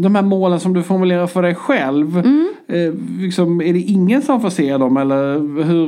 de 0.03 0.15
här 0.15 0.23
målen 0.23 0.61
som 0.61 0.73
du 0.73 0.83
formulerar 0.83 1.27
för 1.27 1.43
dig 1.43 1.55
själv. 1.55 2.19
Mm. 2.19 2.49
Liksom, 3.21 3.61
är 3.61 3.73
det 3.73 3.81
ingen 3.81 4.23
som 4.23 4.41
får 4.41 4.51
se 4.51 4.77
dem? 4.77 4.97
Eller 4.97 5.39
hur, 5.65 5.87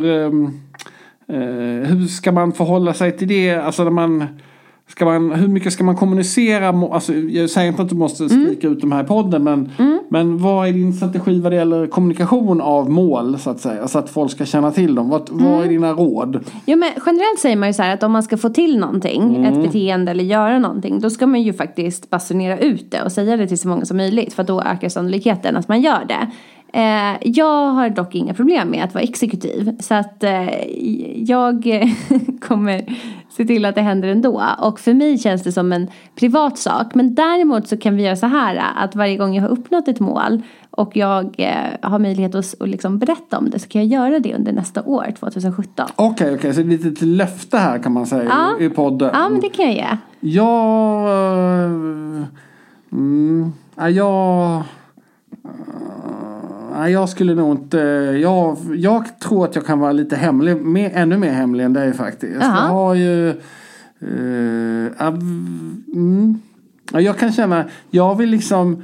hur 1.85 2.07
ska 2.07 2.33
man 2.33 2.53
förhålla 2.53 2.95
sig 2.95 3.17
till 3.17 3.29
det? 3.29 3.55
Alltså 3.55 3.85
när 3.85 3.91
man... 3.91 4.25
Ska 4.89 5.05
man, 5.05 5.33
hur 5.33 5.49
mycket 5.49 5.73
ska 5.73 5.85
man 5.85 5.97
kommunicera? 5.97 6.69
Alltså, 6.69 7.15
jag 7.15 7.51
säger 7.51 7.69
inte 7.69 7.83
att 7.83 7.89
du 7.89 7.95
måste 7.95 8.25
Mm. 8.25 8.47
skrika 8.47 8.69
ut 8.69 8.81
de 8.81 8.93
här 8.93 9.05
i 9.05 9.07
podden 9.07 9.45
men, 9.45 9.71
men 10.09 10.39
vad 10.39 10.69
är 10.69 10.73
din 10.73 10.93
strategi 10.93 11.41
vad 11.41 11.53
det 11.53 11.57
gäller 11.57 11.87
kommunikation 11.87 12.61
av 12.61 12.91
mål 12.91 13.39
så 13.39 13.51
att 13.51 13.61
säga? 13.61 13.89
Så 13.89 13.99
att 13.99 14.11
folk 14.11 14.31
ska 14.31 14.45
känna 14.45 14.71
till 14.71 14.95
dem. 14.95 15.09
Vad, 15.09 15.29
vad 15.33 15.47
Mm. 15.53 15.63
är 15.65 15.69
dina 15.69 15.93
råd? 15.93 16.45
Jo 16.67 16.79
men 16.79 16.91
generellt 17.07 17.39
säger 17.39 17.57
man 17.57 17.69
ju 17.69 17.73
så 17.73 17.83
här 17.83 17.95
att 17.95 18.03
om 18.03 18.13
man 18.13 18.23
ska 18.23 18.37
få 18.37 18.49
till 18.49 18.79
någonting, 18.79 19.23
Mm. 19.37 19.45
ett 19.45 19.63
beteende 19.67 20.11
eller 20.11 20.25
göra 20.25 20.59
någonting, 20.59 21.01
då 21.01 21.11
ska 21.11 21.27
man 21.27 21.43
ju 21.43 21.53
faktiskt 21.53 22.11
basunera 22.11 22.59
ut 22.59 22.91
det 22.91 23.03
och 23.03 23.13
säga 23.13 23.37
det 23.37 23.47
till 23.47 23.59
så 23.59 23.69
många 23.69 23.85
som 23.85 23.97
möjligt 23.97 24.33
för 24.33 24.45
då 24.45 24.61
ökar 24.63 24.89
sannolikheten 24.89 25.57
att 25.57 25.69
man 25.69 25.81
gör 25.81 26.05
det. 26.09 26.31
Eh, 26.75 27.17
jag 27.23 27.69
har 27.69 27.89
dock 27.89 28.15
inga 28.15 28.35
problem 28.35 28.69
med 28.69 28.85
att 28.85 28.95
vara 28.95 29.05
exekutiv 29.05 29.77
så 29.81 29.95
att 29.95 30.25
eh, 30.25 30.69
jag 31.17 31.65
kommer 32.41 32.85
se 33.29 33.45
till 33.45 33.65
att 33.65 33.75
det 33.75 33.81
händer 33.81 34.09
ändå. 34.09 34.43
Och 34.59 34.81
för 34.81 34.95
mig 34.95 35.19
känns 35.19 35.43
det 35.43 35.53
som 35.53 35.73
en 35.73 35.89
privat 36.15 36.59
sak. 36.59 36.95
Men 36.95 37.15
däremot 37.15 37.69
så 37.69 37.77
kan 37.77 37.97
vi 37.97 38.03
göra 38.03 38.17
så 38.17 38.27
här 38.27 38.63
att 38.77 38.97
varje 38.97 39.17
gång 39.17 39.35
jag 39.35 39.43
har 39.43 39.49
uppnått 39.49 39.89
ett 39.89 40.01
mål 40.01 40.43
och 40.71 40.97
jag 40.97 41.35
eh, 41.39 41.91
har 41.91 41.99
möjlighet 41.99 42.35
att, 42.35 42.55
att 42.61 42.69
liksom 42.69 42.99
berätta 42.99 43.39
om 43.39 43.51
det 43.51 43.59
så 43.59 43.69
kan 43.69 43.89
jag 43.89 44.01
göra 44.01 44.19
det 44.21 44.35
under 44.35 44.53
nästa 44.53 44.83
år, 44.83 45.07
2017. 45.19 45.87
Okej, 45.97 46.35
okej, 46.35 46.55
så 46.55 46.63
det 46.63 46.75
är 46.75 46.79
ett 46.79 46.85
litet 46.85 47.03
löfte 47.09 47.59
här 47.59 47.79
kan 47.79 47.93
man 47.93 48.07
säga 48.07 48.25
Ja. 48.59 48.65
i, 48.65 48.69
podden. 48.69 49.11
Ja, 49.13 49.29
men 49.29 49.41
det 49.41 49.49
kan 49.49 49.65
jag 49.67 49.75
ge. 49.75 49.87
Jag... 50.21 51.09
eh, 51.65 52.25
Mm, 52.93 53.53
ja, 53.77 53.91
jag... 53.91 54.63
Nej, 56.75 56.93
jag 56.93 57.09
skulle 57.09 57.35
nog 57.35 57.53
inte... 57.57 57.79
Jag, 58.23 58.57
jag 58.77 59.19
tror 59.21 59.45
att 59.45 59.55
jag 59.55 59.67
kan 59.67 59.79
vara 59.81 59.93
lite 59.93 60.17
hemlig. 60.17 60.57
Mer, 60.57 60.91
ännu 60.95 61.19
mer 61.19 61.33
hemlig 61.33 61.65
än 61.65 61.73
dig 61.73 61.93
faktiskt. 61.93 62.37
Jaha. 62.41 62.67
Jag 62.67 62.73
har 62.75 62.95
ju... 62.95 63.29
eh, 64.01 65.07
av- 65.07 65.15
mm, 65.95 66.39
ja, 66.93 67.01
jag 67.01 67.19
kan 67.19 67.33
känna... 67.33 67.65
Jag 67.91 68.15
vill 68.19 68.31
liksom... 68.31 68.83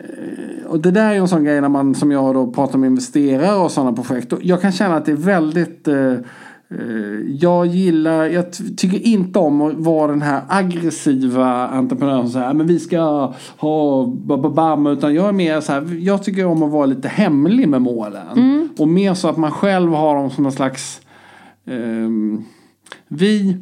eh, 0.00 0.66
Och 0.66 0.80
det 0.80 0.90
där 0.90 1.08
är 1.08 1.12
ju 1.14 1.18
en 1.20 1.28
sån 1.28 1.44
grej 1.44 1.60
när 1.60 1.68
man 1.68 1.94
som 1.94 2.10
jag 2.12 2.34
då 2.34 2.52
pratar 2.52 2.78
med 2.78 2.86
investerare 2.86 3.56
och 3.58 3.70
sådana 3.70 3.92
projekt. 3.92 4.32
Och 4.32 4.38
Jag 4.42 4.60
kan 4.60 4.72
känna 4.72 4.96
att 4.96 5.04
det 5.04 5.12
är 5.12 5.16
väldigt... 5.16 5.88
eh, 5.88 6.14
Jag 7.40 7.66
gillar, 7.66 8.24
jag 8.26 8.52
ty- 8.52 8.74
tycker 8.76 9.06
inte 9.06 9.38
om 9.38 9.60
att 9.62 9.74
vara 9.74 10.10
den 10.12 10.22
här 10.22 10.42
aggressiva 10.48 11.68
entreprenören 11.68 12.22
som 12.22 12.30
säger 12.30 12.52
men 12.54 12.66
vi 12.66 12.78
ska 12.80 13.32
ha 13.56 14.06
bababam 14.06 14.86
utan 14.86 15.14
jag 15.14 15.28
är 15.28 15.32
mer 15.32 15.60
så 15.60 15.72
här, 15.72 15.98
jag 16.00 16.22
tycker 16.22 16.46
om 16.46 16.62
att 16.62 16.70
vara 16.70 16.86
lite 16.86 17.08
hemlig 17.08 17.68
med 17.68 17.82
målen. 17.82 18.68
Och 18.78 18.88
mer 18.88 19.14
så 19.14 19.28
att 19.28 19.36
man 19.36 19.50
själv 19.50 19.92
har 19.92 20.14
dem 20.14 20.30
som 20.30 20.46
en 20.46 20.52
slags 20.52 21.00
ehm, 21.66 22.44
vi 23.08 23.56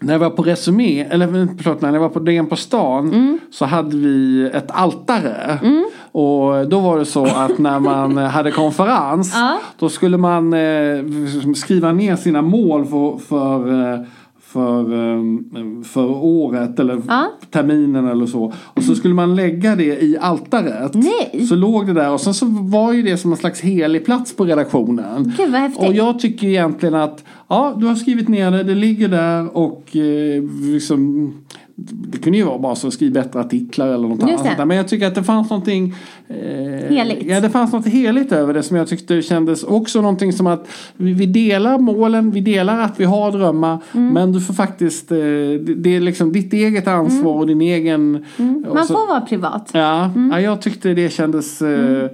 när 0.00 0.12
jag 0.14 0.18
var 0.20 0.30
på 0.30 0.42
Resumé, 0.42 1.00
eller 1.10 1.48
förlåt, 1.62 1.80
när 1.80 1.92
jag 1.92 2.00
var 2.00 2.08
på 2.08 2.18
DN 2.18 2.46
på 2.46 2.56
stan 2.56 3.38
så 3.50 3.64
hade 3.64 3.96
vi 3.96 4.46
ett 4.54 4.70
altare. 4.70 5.58
Och 6.12 6.68
då 6.68 6.80
var 6.80 6.98
det 6.98 7.04
så 7.04 7.24
att 7.24 7.58
när 7.58 7.80
man 7.80 8.16
hade 8.16 8.50
konferens 8.50 9.34
då 9.78 9.88
skulle 9.88 10.16
man 10.16 10.52
eh, 10.52 11.04
skriva 11.54 11.92
ner 11.92 12.16
sina 12.16 12.42
mål 12.42 12.84
för, 12.86 13.18
för, 13.18 13.92
eh, 13.92 14.00
för, 14.40 14.80
eh, 14.80 15.22
för 15.84 16.06
året 16.24 16.80
eller 16.80 17.02
Ja. 17.08 17.26
terminen 17.50 18.08
eller 18.08 18.26
så. 18.26 18.52
Och 18.64 18.82
så 18.82 18.94
skulle 18.94 19.14
man 19.14 19.34
lägga 19.36 19.76
det 19.76 20.02
i 20.02 20.18
altaret. 20.20 20.94
Nej. 20.94 21.46
Så 21.48 21.54
låg 21.54 21.86
det 21.86 21.92
där 21.92 22.10
och 22.12 22.20
sen 22.20 22.34
så 22.34 22.46
var 22.46 22.92
ju 22.92 23.02
det 23.02 23.16
som 23.16 23.30
en 23.32 23.36
slags 23.38 23.60
helig 23.60 24.04
plats 24.04 24.36
på 24.36 24.44
redaktionen. 24.44 25.32
Gud 25.36 25.52
vad 25.52 25.60
häftigt. 25.60 25.88
Och 25.88 25.94
jag 25.94 26.18
tycker 26.18 26.46
egentligen 26.46 26.94
att 26.94 27.24
ja, 27.48 27.74
du 27.76 27.86
har 27.86 27.94
skrivit 27.94 28.28
ner 28.28 28.50
det, 28.50 28.62
det 28.62 28.74
ligger 28.74 29.08
där 29.08 29.56
och 29.56 29.96
eh, 29.96 30.42
liksom 30.72 31.32
det 31.76 32.18
kunde 32.18 32.38
ju 32.38 32.44
vara 32.44 32.58
bara 32.58 32.74
så 32.74 32.86
att 32.86 32.92
skriva 32.92 33.22
bättre 33.22 33.40
artiklar 33.40 33.88
eller 33.88 34.08
något 34.08 34.30
Just 34.30 34.44
annat. 34.44 34.56
det. 34.58 34.64
Men 34.64 34.76
jag 34.76 34.88
tycker 34.88 35.06
att 35.06 35.14
det 35.14 35.22
fanns 35.22 35.50
någonting 35.50 35.94
eh, 36.28 36.36
Heligt. 36.88 37.22
Ja, 37.30 37.40
det 37.40 37.50
fanns 37.50 37.72
något 37.72 37.86
heligt 37.86 38.32
över 38.32 38.54
det 38.54 38.62
som 38.62 38.76
jag 38.76 38.88
tyckte 38.88 39.22
kändes 39.22 39.64
också 39.64 40.00
någonting 40.00 40.32
som 40.32 40.46
att 40.46 40.68
vi, 40.96 41.12
vi 41.12 41.26
delar 41.26 41.78
målen, 41.78 42.30
vi 42.30 42.40
delar 42.40 42.80
att 42.80 43.00
vi 43.00 43.04
har 43.04 43.32
drömmar. 43.32 43.78
Mm. 43.92 44.08
Men 44.14 44.32
du 44.32 44.40
får 44.40 44.54
faktiskt, 44.54 45.12
eh, 45.12 45.16
det, 45.18 45.74
det 45.76 45.96
är 45.96 46.00
liksom 46.00 46.32
ditt 46.32 46.52
eget 46.52 46.86
ansvar 46.88 47.32
och 47.34 47.46
din 47.46 47.60
egen... 47.60 48.24
Mm. 48.36 48.64
Man 48.74 48.86
så- 48.86 48.94
får 48.94 49.06
vara 49.08 49.20
privat. 49.20 49.70
Ja, 49.74 50.04
Mm. 50.04 50.30
ja 50.32 50.40
jag 50.40 50.62
tyckte 50.62 50.94
det 50.94 51.12
kändes... 51.12 51.62
eh, 51.62 52.04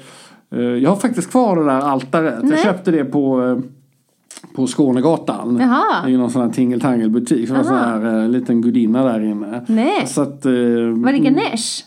eh, 0.54 0.60
jag 0.60 0.90
har 0.90 0.96
faktiskt 0.96 1.30
kvar 1.30 1.56
det 1.56 1.64
där 1.64 1.80
altaret. 1.80 2.34
Jag 2.42 2.50
Nej. 2.50 2.58
köpte 2.64 2.90
det 2.90 3.04
på, 3.04 3.42
eh, 3.44 3.58
på 4.54 4.66
Skånegatan. 4.66 5.58
Jaha. 5.60 6.08
I 6.08 6.16
någon 6.16 6.30
sån 6.30 6.42
här 6.42 6.48
tingeltangelbutik. 6.48 7.48
Så 7.48 7.54
det 7.54 7.58
var 7.58 7.64
sån 7.64 7.76
här 7.76 8.22
eh, 8.22 8.28
liten 8.28 8.60
gudinna 8.60 9.04
där 9.04 9.20
inne. 9.20 9.64
Nej. 9.68 10.06
Så 10.06 10.22
att... 10.22 10.46
eh, 10.46 10.52
Var 10.94 11.12
det 11.12 11.18
Ganesh? 11.18 11.84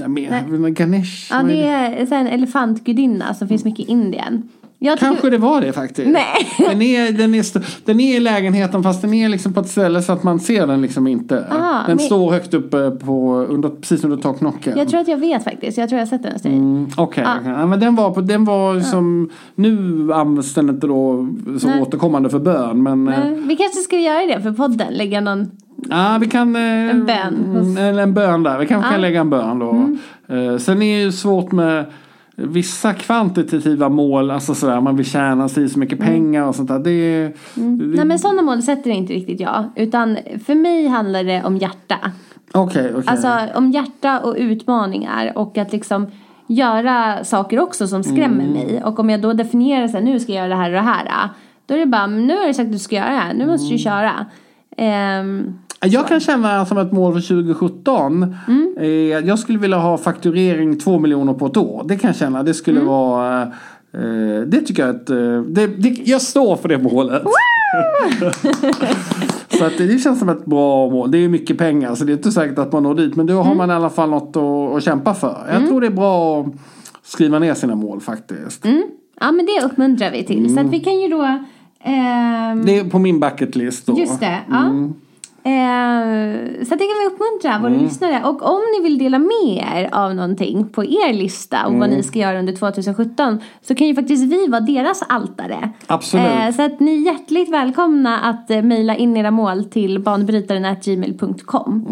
Ja, 0.00 0.08
men, 0.08 0.74
Ganesh. 0.74 1.30
Ja, 1.30 1.42
vad 1.42 1.50
är 1.50 1.54
det 1.56 1.62
det? 1.62 1.68
är 2.00 2.06
så 2.06 2.14
här 2.14 2.20
en 2.20 2.26
elefantgudinna 2.26 3.34
som 3.34 3.48
finns 3.48 3.64
mycket 3.64 3.88
i 3.88 3.90
Indien. 3.92 4.48
Jag 4.84 4.98
Kanske 4.98 5.30
det 5.30 5.38
var 5.38 5.60
det 5.60 5.72
faktiskt. 5.72 6.08
Nej. 6.10 6.68
Den 6.70 6.82
är, 6.82 7.12
den, 7.12 7.34
är, 7.34 7.44
den 7.86 8.00
är 8.00 8.16
i 8.16 8.20
lägenheten 8.20 8.82
fast 8.82 9.02
den 9.02 9.14
är 9.14 9.28
liksom 9.28 9.52
på 9.52 9.60
ett 9.60 9.68
ställe 9.68 10.02
så 10.02 10.12
att 10.12 10.22
man 10.22 10.40
ser 10.40 10.66
den 10.66 10.82
liksom 10.82 11.06
inte. 11.06 11.44
Ah, 11.50 11.86
den 11.86 11.96
men- 11.96 11.98
står 11.98 12.30
högt 12.32 12.54
uppe 12.54 12.90
på, 12.90 13.34
under, 13.48 13.68
precis 13.68 14.04
under 14.04 14.16
taknocken. 14.16 14.78
Jag 14.78 14.88
tror 14.88 15.00
att 15.00 15.08
jag 15.08 15.16
vet 15.16 15.44
faktiskt. 15.44 15.78
Jag 15.78 15.88
tror 15.88 15.98
jag 15.98 16.06
har 16.06 16.10
sett 16.10 16.22
den 16.22 16.32
hos 16.32 16.42
dig. 16.42 16.52
Mm, 16.52 16.86
Okej, 16.96 17.24
Ah. 17.26 17.34
okej. 17.40 17.52
ja, 17.52 17.66
men 17.66 17.80
den 17.80 17.94
var, 17.94 18.10
på, 18.10 18.20
den 18.20 18.44
var 18.44 18.80
som, 18.80 19.30
nu 19.54 20.08
används 20.12 20.54
den 20.54 20.68
inte 20.68 20.86
då 20.86 21.28
så 21.60 21.68
Nej. 21.68 21.82
återkommande 21.82 22.30
för 22.30 22.38
bön. 22.38 22.82
Men 22.82 23.08
eh, 23.08 23.18
Nej, 23.24 23.40
Vi 23.46 23.56
kanske 23.56 23.80
ska 23.80 23.96
göra 23.98 24.26
det 24.36 24.42
för 24.42 24.52
podden. 24.52 24.92
Lägga 24.92 25.20
någon... 25.20 25.50
ja, 25.90 26.18
vi 26.20 26.26
kan... 26.28 26.56
eh, 26.56 26.62
En 26.90 27.04
bön 27.06 27.44
mm, 27.44 27.76
En, 27.76 27.98
en 27.98 28.14
bön 28.14 28.42
där, 28.42 28.58
vi 28.58 28.66
kanske 28.66 28.88
Ah. 28.88 28.92
kan 28.92 29.00
lägga 29.00 29.20
en 29.20 29.30
bön 29.30 29.58
då. 29.58 29.70
Mm. 29.70 29.98
Eh, 30.28 30.56
sen 30.58 30.82
är 30.82 30.96
det 30.96 31.02
ju 31.02 31.12
svårt 31.12 31.52
med 31.52 31.84
vissa 32.46 32.94
kvantitativa 32.94 33.88
mål, 33.88 34.30
alltså 34.30 34.54
sådär 34.54 34.80
man 34.80 34.96
vill 34.96 35.06
tjäna 35.06 35.48
sig 35.48 35.68
så 35.68 35.78
mycket 35.78 35.98
pengar 35.98 36.42
och 36.46 36.54
sånt 36.54 36.68
där. 36.68 36.78
Det, 36.78 36.90
är- 36.90 37.32
det 37.54 37.60
Mm. 37.60 37.90
Nej 37.90 38.04
men 38.04 38.18
sådana 38.18 38.42
mål 38.42 38.62
sätter 38.62 38.90
inte 38.90 39.12
riktigt 39.12 39.40
jag. 39.40 39.64
Utan 39.76 40.18
för 40.46 40.54
mig 40.54 40.86
handlar 40.86 41.24
det 41.24 41.42
om 41.44 41.56
hjärta. 41.56 41.96
Okej, 42.54 42.90
okej. 42.94 43.04
Alltså 43.06 43.38
om 43.54 43.70
hjärta 43.70 44.20
och 44.20 44.34
utmaningar 44.38 45.32
och 45.38 45.58
att 45.58 45.72
liksom 45.72 46.06
göra 46.46 47.24
saker 47.24 47.60
också 47.60 47.86
som 47.88 48.02
skrämmer 48.04 48.44
Mm. 48.44 48.52
mig. 48.52 48.82
Och 48.84 48.98
om 48.98 49.10
jag 49.10 49.20
då 49.20 49.32
definierar 49.32 49.88
sig 49.88 50.04
nu 50.04 50.20
ska 50.20 50.32
jag 50.32 50.38
göra 50.38 50.48
det 50.48 50.56
här 50.62 50.68
och 50.70 50.74
det 50.74 50.90
här. 50.90 51.28
Då 51.66 51.74
är 51.74 51.78
det 51.78 51.86
bara, 51.86 52.06
nu 52.06 52.36
har 52.36 52.46
du 52.46 52.54
sagt 52.54 52.66
att 52.66 52.72
du 52.72 52.78
ska 52.78 52.96
göra 52.96 53.10
det 53.10 53.16
här, 53.16 53.34
nu 53.34 53.46
måste 53.46 53.64
du 53.64 53.68
Mm. 53.68 53.78
köra. 53.78 54.26
Ehm, 54.76 55.58
Jag 55.86 56.08
kan 56.08 56.20
känna 56.20 56.66
som 56.66 56.78
ett 56.78 56.92
mål 56.92 57.12
för 57.12 57.20
2017. 57.20 58.36
Mm. 58.48 58.74
Eh, 58.80 58.86
jag 59.28 59.38
skulle 59.38 59.58
vilja 59.58 59.76
ha 59.78 59.98
fakturering 59.98 60.78
2 60.78 60.98
miljoner 60.98 61.32
på 61.34 61.46
ett 61.46 61.56
år. 61.56 61.84
Det 61.88 61.96
kan 61.96 62.08
jag 62.08 62.16
känna. 62.16 62.42
Det 62.42 62.54
skulle 62.54 62.76
Mm. 62.80 62.88
vara... 62.88 63.42
Eh, 63.94 64.40
det 64.46 64.60
tycker 64.60 64.86
jag 64.86 64.96
att... 64.96 65.10
Eh, 65.10 65.40
det, 65.42 65.66
det, 65.66 65.88
jag 66.04 66.22
står 66.22 66.56
för 66.56 66.68
det 66.68 66.78
målet. 66.78 67.22
så 69.58 69.64
att 69.64 69.78
det, 69.78 69.98
känns 70.02 70.18
som 70.18 70.28
ett 70.28 70.44
bra 70.44 70.90
mål. 70.90 71.10
Det 71.10 71.18
är 71.18 71.28
mycket 71.28 71.58
pengar 71.58 71.94
så 71.94 72.04
det 72.04 72.12
är 72.12 72.16
inte 72.16 72.32
säkert 72.32 72.58
att 72.58 72.72
man 72.72 72.82
når 72.82 72.94
dit. 72.94 73.16
Men 73.16 73.26
då 73.26 73.32
Mm. 73.34 73.46
har 73.46 73.54
man 73.54 73.70
i 73.70 73.72
alla 73.72 73.90
fall 73.90 74.10
något 74.10 74.36
att, 74.36 74.76
att 74.76 74.84
kämpa 74.84 75.14
för. 75.14 75.36
Jag 75.52 75.66
tror 75.68 75.80
det 75.80 75.86
är 75.86 75.90
bra 75.90 76.40
att 76.40 76.46
skriva 77.02 77.38
ner 77.38 77.54
sina 77.54 77.74
mål 77.74 78.00
faktiskt. 78.00 78.64
mm. 78.64 78.82
Ja 79.20 79.32
men 79.32 79.46
det 79.46 79.62
uppmuntrar 79.66 80.10
vi 80.10 80.24
till. 80.24 80.54
Så 80.54 80.60
att 80.60 80.66
vi 80.70 80.80
kan 80.80 81.00
ju 81.00 81.08
då... 81.08 81.22
ehm, 81.84 82.64
Det 82.66 82.78
är 82.78 82.90
på 82.90 82.98
min 82.98 83.20
bucket 83.20 83.56
list 83.56 83.86
då. 83.86 83.98
Just 83.98 84.20
det, 84.20 84.38
ja. 84.50 84.70
Eh, 85.44 86.64
så 86.64 86.70
det 86.74 86.84
kan 86.86 86.96
vi 87.02 87.06
uppmuntra 87.06 87.58
våra 87.62 87.82
lyssnare. 87.82 88.22
Och 88.24 88.42
om 88.42 88.60
ni 88.78 88.82
vill 88.88 88.98
dela 88.98 89.18
med 89.18 89.64
er 89.76 89.88
av 89.92 90.14
någonting 90.14 90.68
på 90.68 90.84
er 90.84 91.12
lista 91.12 91.66
och 91.66 91.74
vad 91.74 91.90
ni 91.90 92.02
ska 92.02 92.18
göra 92.18 92.38
under 92.38 92.52
2017 92.52 93.40
så 93.62 93.74
kan 93.74 93.86
ju 93.86 93.94
faktiskt 93.94 94.32
vi 94.32 94.46
vara 94.46 94.60
deras 94.60 95.02
altare. 95.08 95.70
Absolut. 95.86 96.26
Eh, 96.26 96.50
så 96.50 96.62
att 96.62 96.80
ni 96.80 96.94
är 96.94 97.06
hjärtligt 97.12 97.48
välkomna 97.52 98.18
att 98.18 98.50
eh, 98.50 98.62
mejla 98.62 98.96
in 98.96 99.16
era 99.16 99.30
mål 99.30 99.64
till 99.64 99.98
banbrytaren.gmail.com. 100.00 101.86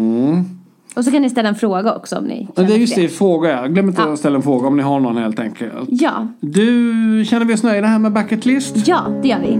Och 0.95 1.05
så 1.05 1.11
kan 1.11 1.21
ni 1.21 1.29
ställa 1.29 1.49
en 1.49 1.55
fråga 1.55 1.95
också 1.95 2.17
om 2.17 2.23
ni 2.23 2.47
det 2.55 2.61
är 2.61 2.67
just 2.77 2.93
för 2.93 3.01
det, 3.01 3.07
fråga. 3.09 3.67
Glöm 3.67 3.89
inte 3.89 4.01
Ja. 4.01 4.13
att 4.13 4.19
ställa 4.19 4.35
en 4.35 4.41
fråga 4.43 4.67
om 4.67 4.77
ni 4.77 4.83
har 4.83 4.99
någon 4.99 5.17
helt 5.17 5.39
enkelt. 5.39 5.73
Ja, 5.87 6.27
Du, 6.39 7.25
känner 7.27 7.45
vi 7.45 7.53
oss 7.53 7.63
nöjda 7.63 7.87
här 7.87 7.99
med 7.99 8.11
bucket 8.13 8.45
list? 8.45 8.87
ja 8.87 9.01
det 9.21 9.27
gör 9.27 9.39
vi. 9.39 9.59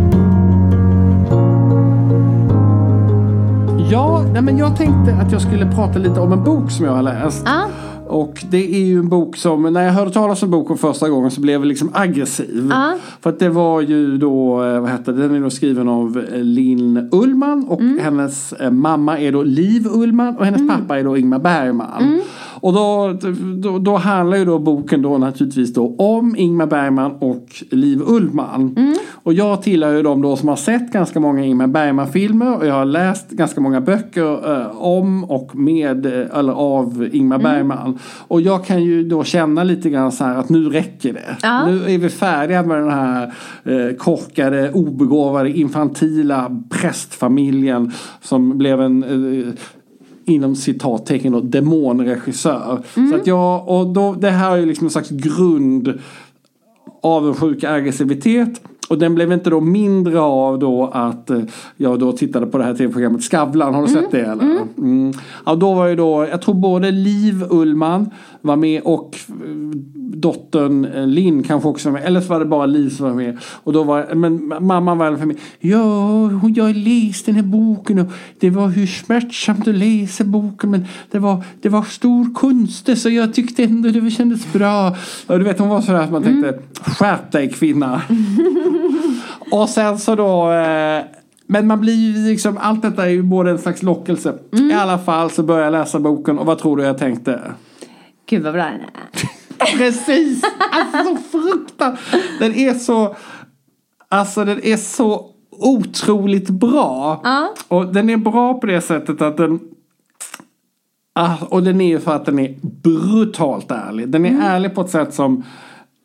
Nej, 4.41 4.53
men 4.53 4.57
jag 4.57 4.77
tänkte 4.77 5.13
att 5.13 5.31
jag 5.31 5.41
skulle 5.41 5.65
prata 5.65 5.99
lite 5.99 6.19
om 6.19 6.31
en 6.31 6.43
bok 6.43 6.71
som 6.71 6.85
jag 6.85 6.93
har 6.93 7.03
läst. 7.03 7.43
Ja. 7.45 7.67
Och 8.07 8.45
det 8.49 8.75
är 8.75 8.85
ju 8.85 8.99
en 8.99 9.09
bok 9.09 9.37
som, 9.37 9.73
när 9.73 9.81
jag 9.81 9.91
hörde 9.91 10.11
talas 10.11 10.43
om 10.43 10.51
boken 10.51 10.77
första 10.77 11.09
gången 11.09 11.31
så 11.31 11.41
blev 11.41 11.61
jag 11.61 11.65
liksom 11.65 11.91
aggressiv. 11.93 12.67
Ja. 12.69 12.97
För 13.21 13.29
att 13.29 13.39
det 13.39 13.49
var 13.49 13.81
ju 13.81 14.17
då, 14.17 14.63
eh, 14.63 14.79
vad 14.79 14.89
heter 14.89 15.13
det, 15.13 15.21
den 15.21 15.35
är 15.35 15.41
då 15.41 15.49
skriven 15.49 15.89
av 15.89 16.23
eh, 16.33 16.39
Linn 16.39 17.09
Ullman 17.11 17.65
och 17.67 17.81
hennes 17.81 18.53
eh, 18.53 18.71
mamma 18.71 19.19
är 19.19 19.31
då 19.31 19.43
Liv 19.43 19.87
Ullman 19.87 20.37
och 20.37 20.45
hennes 20.45 20.67
pappa 20.67 20.99
är 20.99 21.03
då 21.03 21.17
Ingmar 21.17 21.39
Bergman. 21.39 22.21
Och 22.61 22.73
då, 22.73 23.17
då, 23.57 23.79
då 23.79 23.97
handlar 23.97 24.37
ju 24.37 24.45
då 24.45 24.59
boken 24.59 25.01
då 25.01 25.17
naturligtvis 25.17 25.73
då 25.73 25.95
om 25.97 26.35
Ingmar 26.37 26.65
Bergman 26.65 27.11
och 27.11 27.47
Liv 27.69 28.01
Ullman. 28.07 28.95
Och 29.23 29.33
jag 29.33 29.61
tillhör 29.61 29.93
ju 29.93 30.03
de 30.03 30.21
då 30.21 30.35
som 30.35 30.49
har 30.49 30.55
sett 30.55 30.91
ganska 30.93 31.19
många 31.19 31.45
Ingmar 31.45 31.67
Bergman-filmer 31.67 32.57
och 32.57 32.65
jag 32.65 32.73
har 32.73 32.85
läst 32.85 33.29
ganska 33.29 33.61
många 33.61 33.81
böcker 33.81 34.53
eh, 34.53 34.81
om 34.81 35.23
och 35.23 35.55
med, 35.55 36.05
eh, 36.05 36.37
eller 36.39 36.53
av 36.53 37.09
Ingmar 37.11 37.39
Bergman. 37.39 37.99
Och 38.27 38.41
jag 38.41 38.65
kan 38.65 38.83
ju 38.83 39.03
då 39.03 39.23
känna 39.23 39.63
lite 39.63 39.89
grann 39.89 40.11
så 40.11 40.23
här 40.23 40.35
att 40.35 40.49
nu 40.49 40.69
räcker 40.69 41.13
det. 41.13 41.37
Ja. 41.41 41.65
Nu 41.65 41.93
är 41.93 41.97
vi 41.97 42.09
färdiga 42.09 42.63
med 42.63 42.77
den 42.77 42.91
här 42.91 43.33
eh, 43.63 43.95
korkade, 43.97 44.71
obegåvade, 44.71 45.49
infantila 45.49 46.61
prästfamiljen 46.69 47.91
som 48.21 48.57
blev 48.57 48.81
en 48.81 49.03
eh, 49.03 49.53
inom 50.25 50.55
citattecken 50.55 51.33
då, 51.33 51.41
demonregissör. 51.41 52.79
Så 53.09 53.15
att 53.15 53.27
jag, 53.27 53.67
och 53.69 53.87
då, 53.87 54.13
det 54.13 54.29
här 54.29 54.51
är 54.51 54.57
ju 54.57 54.65
liksom 54.65 54.87
en 54.87 54.91
slags 54.91 55.09
grund 55.09 55.99
avundsjuk 57.01 57.63
aggressivitet. 57.63 58.61
Och 58.89 58.97
den 58.97 59.15
blev 59.15 59.31
inte 59.31 59.49
då 59.49 59.61
mindre 59.61 60.19
av 60.19 60.59
då 60.59 60.89
att 60.93 61.29
eh, 61.29 61.41
jag 61.77 61.99
då 61.99 62.11
tittade 62.11 62.45
på 62.45 62.57
det 62.57 62.63
här 62.63 62.73
tv-programmet 62.73 63.23
Skavlan. 63.23 63.73
Har 63.73 63.81
du 63.81 63.87
sett 63.87 64.11
det 64.11 64.21
eller? 64.21 64.57
Mm. 64.77 65.13
Ja, 65.45 65.55
då 65.55 65.73
var 65.73 65.87
ju 65.87 65.95
då, 65.95 66.27
jag 66.31 66.41
tror 66.41 66.55
både 66.55 66.91
Liv 66.91 67.43
Ullman 67.49 68.09
var 68.41 68.55
med 68.55 68.81
och 68.81 69.17
eh, 69.29 69.35
dottern 69.95 70.85
eh, 70.85 71.07
Linn 71.07 71.43
kanske 71.43 71.69
också 71.69 71.89
var 71.89 71.99
med. 71.99 72.07
Eller 72.07 72.21
så 72.21 72.27
var 72.27 72.39
det 72.39 72.45
bara 72.45 72.65
Liv 72.65 72.89
som 72.89 73.05
var 73.05 73.13
med. 73.13 73.37
Och 73.63 73.73
då 73.73 73.83
var, 73.83 74.15
men 74.15 74.53
mamman 74.59 74.97
var 74.97 75.15
för 75.15 75.25
mig. 75.25 75.37
Ja, 75.59 76.31
jag 76.55 76.63
har 76.63 76.73
läst 77.07 77.25
den 77.25 77.35
här 77.35 77.43
boken 77.43 77.99
och 77.99 78.07
det 78.39 78.49
var 78.49 78.67
hur 78.67 78.87
smärtsamt 78.87 79.67
att 79.67 79.75
läsa 79.75 80.23
boken. 80.23 80.71
Men 80.71 80.85
det 81.11 81.19
var, 81.19 81.43
det 81.61 81.69
var 81.69 81.83
stor 81.83 82.33
konst 82.33 82.97
så 82.97 83.09
jag 83.09 83.33
tyckte 83.33 83.63
ändå 83.63 83.89
det 83.89 84.11
kändes 84.11 84.53
bra. 84.53 84.95
Och 85.27 85.39
du 85.39 85.45
vet 85.45 85.59
hon 85.59 85.69
var 85.69 85.81
sådär 85.81 85.99
att 85.99 86.11
man 86.11 86.23
tänkte 86.23 86.59
skärp 86.81 87.31
dig 87.31 87.49
kvinna. 87.49 88.01
och 89.51 89.69
sen 89.69 89.99
så 89.99 90.15
då 90.15 90.51
eh, 90.51 91.03
men 91.51 91.67
man 91.67 91.81
blir 91.81 91.95
ju 91.95 92.29
liksom, 92.29 92.57
allt 92.57 92.81
detta 92.81 93.05
är 93.05 93.09
ju 93.09 93.23
både 93.23 93.51
en 93.51 93.57
slags 93.57 93.83
lockelse. 93.83 94.33
I 94.71 94.73
alla 94.73 94.97
fall 94.97 95.31
så 95.31 95.43
började 95.43 95.65
jag 95.65 95.71
läsa 95.71 95.99
boken 95.99 96.39
och 96.39 96.45
vad 96.45 96.57
tror 96.57 96.77
du 96.77 96.83
jag 96.83 96.97
tänkte? 96.97 97.41
Gud 98.31 98.43
vad 98.43 98.53
bra 98.53 98.63
den 98.63 98.81
är. 98.81 99.77
Precis! 99.77 100.43
Alltså 100.71 101.17
fruktan. 101.31 101.97
Den 102.39 102.55
är 102.55 102.73
så... 102.73 103.15
Alltså 104.09 104.45
den 104.45 104.63
är 104.63 104.77
så 104.77 105.29
otroligt 105.51 106.49
bra. 106.49 107.21
Ja. 107.23 107.53
Och 107.67 107.93
den 107.93 108.09
är 108.09 108.17
bra 108.17 108.53
på 108.53 108.67
det 108.67 108.81
sättet 108.81 109.21
att 109.21 109.37
den... 109.37 109.59
Ah, 111.13 111.35
och 111.49 111.63
den 111.63 111.81
är 111.81 111.87
ju 111.87 111.99
för 111.99 112.15
att 112.15 112.25
den 112.25 112.39
är 112.39 112.55
brutalt 112.61 113.71
ärlig. 113.71 114.09
Den 114.09 114.25
är 114.25 114.41
ärlig 114.41 114.75
på 114.75 114.81
ett 114.81 114.89
sätt 114.89 115.13
som... 115.13 115.43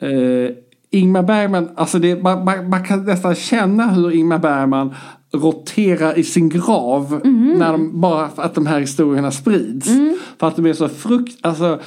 Eh, 0.01 0.55
Ingmar 0.89 1.23
Bergman, 1.23 1.69
alltså 1.75 1.99
det, 1.99 2.23
man, 2.23 2.45
man, 2.45 2.69
man 2.69 2.83
kan 2.83 3.05
nästan 3.05 3.35
känna 3.35 3.87
hur 3.87 4.11
Ingmar 4.11 4.39
Bergman 4.39 4.95
roterar 5.33 6.17
i 6.17 6.23
sin 6.23 6.49
grav 6.49 7.21
när 7.57 7.71
de, 7.71 8.01
bara 8.01 8.29
för 8.29 8.43
att 8.43 8.55
de 8.55 8.67
här 8.67 8.79
historierna 8.79 9.31
sprids. 9.31 9.89
För 10.39 10.47
att 10.47 10.55
de 10.55 10.65
är 10.65 10.73
så 10.73 10.89
frukt... 10.89 11.45
Alltså, 11.45 11.79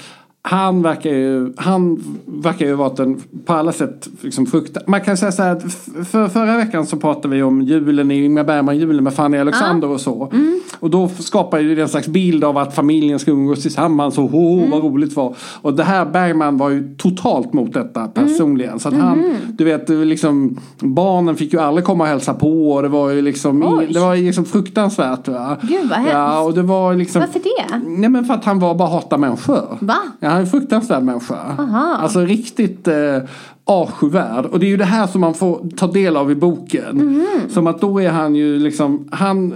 han 0.42 0.83
verkar 0.83 1.11
ju, 1.11 1.53
han 1.57 2.03
verkar 2.26 2.66
ju 2.66 2.74
vara 2.74 3.03
en 3.03 3.20
på 3.44 3.53
alla 3.53 3.72
sätt 3.72 4.09
liksom 4.20 4.46
frukta. 4.46 4.81
Man 4.87 5.00
kan 5.00 5.16
säga 5.16 5.33
så 5.33 5.42
här 5.42 5.57
att 5.57 5.62
för, 6.11 6.29
förra 6.29 6.57
veckan 6.57 6.87
så 6.87 6.96
pratade 6.96 7.37
vi 7.37 7.42
om 7.42 7.62
julen 7.62 8.11
i 8.11 8.24
Ingmar 8.24 8.44
Bergman, 8.44 8.79
julen 8.79 9.05
med 9.05 9.14
Fanny 9.14 9.38
Alexander 9.38 9.88
och 9.88 10.00
så. 10.00 10.33
Och 10.81 10.90
då 10.90 11.09
skapar 11.09 11.59
ju 11.59 11.74
det 11.74 11.83
en 11.83 11.88
slags 11.88 12.09
bild 12.09 12.44
av 12.44 12.59
att 12.59 12.74
familjen 12.74 13.18
ska 13.18 13.31
umgås 13.31 13.62
tillsammans 13.62 14.18
och 14.18 14.35
oh, 14.35 14.70
vad 14.70 14.83
roligt 14.83 15.16
var. 15.16 15.37
Och 15.62 15.74
det 15.74 15.85
här 15.85 16.05
Bergman 16.05 16.57
var 16.57 16.70
ju 16.70 16.94
totalt 16.96 17.53
mot 17.53 17.72
detta 17.72 18.09
personligen. 18.09 18.81
Så 18.81 18.88
att 18.88 18.94
han, 18.94 19.37
du 19.48 19.64
vet, 19.64 19.87
det 19.87 20.05
liksom 20.05 20.59
barnen 20.79 21.37
fick 21.37 21.53
ju 21.53 21.61
aldrig 21.61 21.85
komma 21.85 22.05
och 22.05 22.11
hälsa 22.11 22.35
på 22.35 22.72
och 22.72 22.83
det 22.83 22.88
var 22.88 23.11
ju 23.11 23.22
liksom, 23.22 23.87
det 23.92 24.00
var 24.00 24.14
ju 24.14 24.26
liksom 24.26 24.44
fruktansvärt. 24.44 25.29
Va? 25.29 25.57
Gud, 25.62 25.88
vad 25.88 25.98
hemskt. 25.98 26.12
Ja, 26.12 26.40
och 26.40 26.55
det 26.55 26.62
var 26.62 26.94
liksom 26.94 27.20
Varför 27.20 27.40
det? 27.40 27.90
Nej 27.90 28.09
men 28.09 28.24
för 28.24 28.35
att 28.35 28.44
han 28.44 28.59
var 28.59 28.74
bara 28.74 28.88
hata 28.88 29.18
människor. 29.18 29.79
Va? 29.81 29.98
Ja, 30.20 30.30
han 30.31 30.37
är 30.37 30.45
en 30.45 30.51
fruktansvärd 30.51 31.03
människa. 31.03 31.57
Aha. 31.59 31.97
Alltså 31.97 32.21
riktigt 32.21 32.88
eh, 32.88 33.19
avskyvärd. 33.64 34.47
Och 34.47 34.61
det 34.61 34.66
är 34.66 34.71
ju 34.71 34.77
det 34.77 34.85
här 34.85 35.07
som 35.07 35.21
man 35.21 35.35
får 35.35 35.77
ta 35.77 35.87
del 35.87 36.16
av 36.16 36.31
i 36.31 36.35
boken. 36.35 36.97
Mhm. 36.97 37.27
Som 37.49 37.66
att 37.66 37.81
då 37.81 38.01
är 38.01 38.11
han 38.11 38.35
ju 38.35 38.59
liksom, 38.59 39.09
han, 39.12 39.55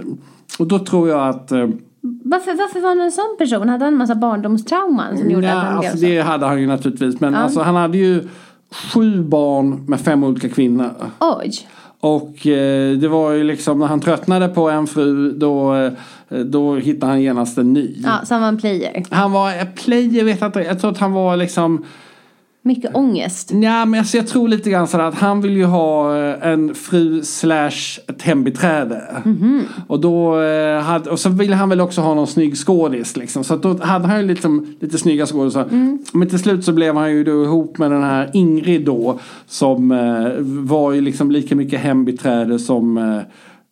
och 0.59 0.67
då 0.67 0.79
tror 0.79 1.09
jag 1.09 1.29
att 1.29 1.51
eh, 1.51 1.67
Varför, 2.23 2.53
varför 2.53 2.81
var 2.81 2.89
han 2.89 2.99
en 2.99 3.11
sån 3.11 3.35
person? 3.37 3.69
Hade 3.69 3.85
han 3.85 3.93
en 3.93 3.97
massa 3.97 4.15
barndomstrauman 4.15 5.17
som 5.17 5.31
gjorde 5.31 5.47
ja, 5.47 5.53
att 5.53 5.63
han 5.63 5.79
blev 5.79 5.91
alltså 5.91 6.05
så? 6.05 6.11
det 6.11 6.21
hade 6.21 6.45
han 6.45 6.61
ju 6.61 6.67
naturligtvis. 6.67 7.19
Men 7.19 7.35
alltså, 7.35 7.61
han 7.61 7.75
hade 7.75 7.97
ju 7.97 8.27
sju 8.93 9.23
barn 9.23 9.85
med 9.87 10.01
fem 10.01 10.23
olika 10.23 10.49
kvinnor. 10.49 10.91
Oj. 11.19 11.51
Och 12.05 12.47
eh, 12.47 12.97
det 12.97 13.07
var 13.07 13.31
ju 13.31 13.43
liksom 13.43 13.79
när 13.79 13.87
han 13.87 14.01
tröttnade 14.01 14.47
på 14.47 14.69
en 14.69 14.87
fru 14.87 15.31
då, 15.31 15.75
eh, 15.75 15.91
då 16.39 16.75
hittade 16.75 17.11
han 17.11 17.21
genast 17.21 17.57
en 17.57 17.73
ny. 17.73 17.95
Ja, 18.03 18.19
så 18.25 18.33
han 18.33 18.41
var 18.41 18.49
en 18.49 18.57
player. 18.57 19.03
Han 19.09 19.31
var 19.31 19.49
eh, 19.49 19.65
player 19.85 20.23
vet 20.23 20.41
jag 20.41 20.47
inte. 20.47 20.59
Jag 20.59 20.79
tror 20.79 20.91
att 20.91 20.97
han 20.97 21.11
var 21.11 21.37
liksom 21.37 21.85
Mycket 22.67 22.95
ångest. 22.95 23.51
Ja, 23.51 23.85
men 23.85 23.99
alltså 23.99 24.17
jag 24.17 24.27
tror 24.27 24.47
lite 24.47 24.69
grann 24.69 24.87
sådär 24.87 25.03
att 25.03 25.15
han 25.15 25.41
vill 25.41 25.57
ju 25.57 25.65
ha 25.65 26.17
eh, 26.17 26.47
en 26.51 26.75
fru 26.75 27.23
slash 27.23 27.99
ett 28.07 28.21
hembiträde. 28.21 29.01
Och 29.87 29.99
då 29.99 30.41
eh, 30.41 30.81
hade, 30.81 31.09
och 31.09 31.19
så 31.19 31.29
ville 31.29 31.55
han 31.55 31.69
väl 31.69 31.81
också 31.81 32.01
ha 32.01 32.13
någon 32.13 32.27
snygg 32.27 32.57
skådis 32.57 33.17
liksom. 33.17 33.43
Så 33.43 33.55
då 33.55 33.77
hade 33.77 34.07
han 34.07 34.21
ju 34.21 34.27
liksom 34.27 34.75
lite 34.79 34.97
snygga 34.97 35.25
skådisar. 35.25 35.65
Men 36.13 36.29
till 36.29 36.39
slut 36.39 36.65
så 36.65 36.73
blev 36.73 36.95
han 36.95 37.11
ju 37.11 37.23
då 37.23 37.43
ihop 37.43 37.77
med 37.77 37.91
den 37.91 38.03
här 38.03 38.29
Ingrid 38.33 38.85
då. 38.85 39.19
Som 39.47 39.91
eh, 39.91 40.31
var 40.39 40.91
ju 40.91 41.01
liksom 41.01 41.31
lika 41.31 41.55
mycket 41.55 41.79
hembiträde 41.79 42.59
som, 42.59 43.21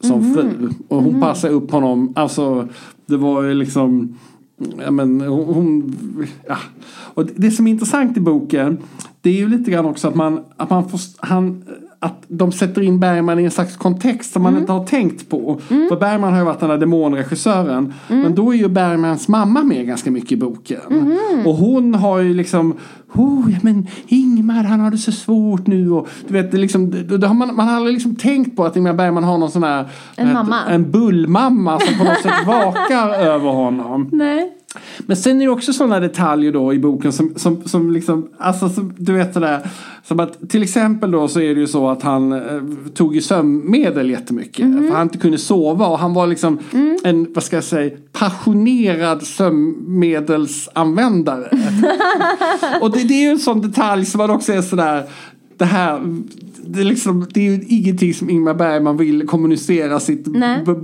som 0.03 0.33
fru. 0.33 0.69
Och 0.87 1.03
hon 1.03 1.21
passade 1.21 1.53
upp 1.53 1.71
honom. 1.71 2.13
Alltså 2.15 2.67
det 3.05 3.17
var 3.17 3.43
ju 3.43 3.53
liksom 3.53 4.17
Ja, 4.57 4.91
men 4.91 5.21
hon, 5.21 5.95
ja. 6.47 6.57
Och 7.13 7.25
det 7.25 7.51
som 7.51 7.67
är 7.67 7.71
intressant 7.71 8.17
i 8.17 8.19
boken 8.19 8.77
det 9.21 9.29
är 9.29 9.33
ju 9.33 9.49
lite 9.49 9.71
grann 9.71 9.85
också 9.85 10.07
att 10.07 10.15
man, 10.15 10.43
att 10.57 10.69
man 10.69 10.89
får, 10.89 10.99
han, 11.17 11.63
att 12.03 12.23
de 12.27 12.51
sätter 12.51 12.81
in 12.81 12.99
Bergman 12.99 13.39
i 13.39 13.43
en 13.43 13.51
slags 13.51 13.77
kontext 13.77 14.33
som 14.33 14.43
man 14.43 14.57
inte 14.57 14.71
har 14.71 14.85
tänkt 14.85 15.29
på. 15.29 15.59
För 15.67 15.99
Bergman 15.99 16.31
har 16.31 16.39
ju 16.39 16.45
varit 16.45 16.59
den 16.59 16.69
där 16.69 16.77
demonregissören. 16.77 17.93
Men 18.07 18.35
då 18.35 18.53
är 18.53 18.57
ju 18.57 18.67
Bergmans 18.67 19.27
mamma 19.27 19.63
med 19.63 19.87
ganska 19.87 20.11
mycket 20.11 20.31
i 20.31 20.37
boken. 20.37 20.79
Och 21.45 21.55
hon 21.55 21.95
har 21.95 22.19
ju 22.19 22.33
liksom 22.33 22.75
Oh, 23.15 23.51
ja, 23.51 23.57
men 23.61 23.87
Ingmar 24.07 24.63
han 24.63 24.79
har 24.79 24.91
det 24.91 24.97
så 24.97 25.11
svårt 25.11 25.67
nu 25.67 25.91
och 25.91 26.07
du 26.27 26.33
vet 26.33 26.51
det 26.51 26.57
liksom, 26.57 27.07
det, 27.19 27.27
har 27.27 27.33
man, 27.33 27.55
man 27.55 27.67
har 27.67 27.75
aldrig 27.75 27.93
liksom 27.93 28.15
tänkt 28.15 28.55
på 28.55 28.65
att 28.65 28.75
Ingmar 28.75 28.93
Bergman 28.93 29.23
har 29.23 29.37
någon 29.37 29.51
sån 29.51 29.63
här 29.63 29.85
En 30.15 30.25
vad 30.27 30.33
mamma. 30.33 30.59
En 30.69 30.91
bullmamma 30.91 31.79
som 31.79 31.97
på 31.97 32.03
något 32.03 32.21
sätt 32.21 32.47
vakar 32.47 33.09
över 33.25 33.49
honom. 33.49 34.09
Nej. 34.11 34.51
Men 35.05 35.17
sen 35.17 35.41
är 35.41 35.45
det 35.45 35.51
också 35.51 35.73
sådana 35.73 35.99
detaljer 35.99 36.51
då 36.51 36.73
i 36.73 36.79
boken 36.79 37.11
som, 37.11 37.33
som, 37.35 37.63
som 37.65 37.91
liksom, 37.91 38.29
alltså 38.37 38.69
som, 38.69 38.93
du 38.97 39.13
vet 39.13 39.33
sådär, 39.33 39.67
som 40.03 40.19
att 40.19 40.49
till 40.49 40.63
exempel 40.63 41.11
då 41.11 41.27
så 41.27 41.39
är 41.39 41.55
det 41.55 41.61
ju 41.61 41.67
så 41.67 41.89
att 41.89 42.03
han 42.03 42.33
eh, 42.33 42.61
tog 42.93 43.15
ju 43.15 43.21
sömnmedel 43.21 44.09
jättemycket. 44.09 44.65
För 44.65 44.91
han 44.91 45.01
inte 45.01 45.17
kunde 45.17 45.37
sova 45.37 45.87
och 45.87 45.99
han 45.99 46.13
var 46.13 46.27
liksom 46.27 46.59
en, 47.03 47.33
vad 47.33 47.43
ska 47.43 47.57
jag 47.57 47.63
säga, 47.63 47.97
passionerad 48.11 49.23
sömnmedelsanvändare. 49.23 51.49
och 52.81 52.91
det, 52.91 53.03
det 53.03 53.13
är 53.13 53.21
ju 53.21 53.29
en 53.29 53.39
sån 53.39 53.61
detalj 53.61 54.05
som 54.05 54.17
man 54.17 54.29
också 54.29 54.53
är 54.53 54.61
sådär, 54.61 55.03
det 55.57 55.65
här, 55.65 56.01
det 56.65 56.79
är, 56.79 56.83
liksom, 56.83 57.27
det 57.33 57.47
är 57.47 57.51
ju 57.51 57.65
ingenting 57.67 58.13
som 58.13 58.29
Ingmar 58.29 58.53
Bergman 58.53 58.97
vill 58.97 59.27
kommunicera 59.27 59.99
sitt 59.99 60.25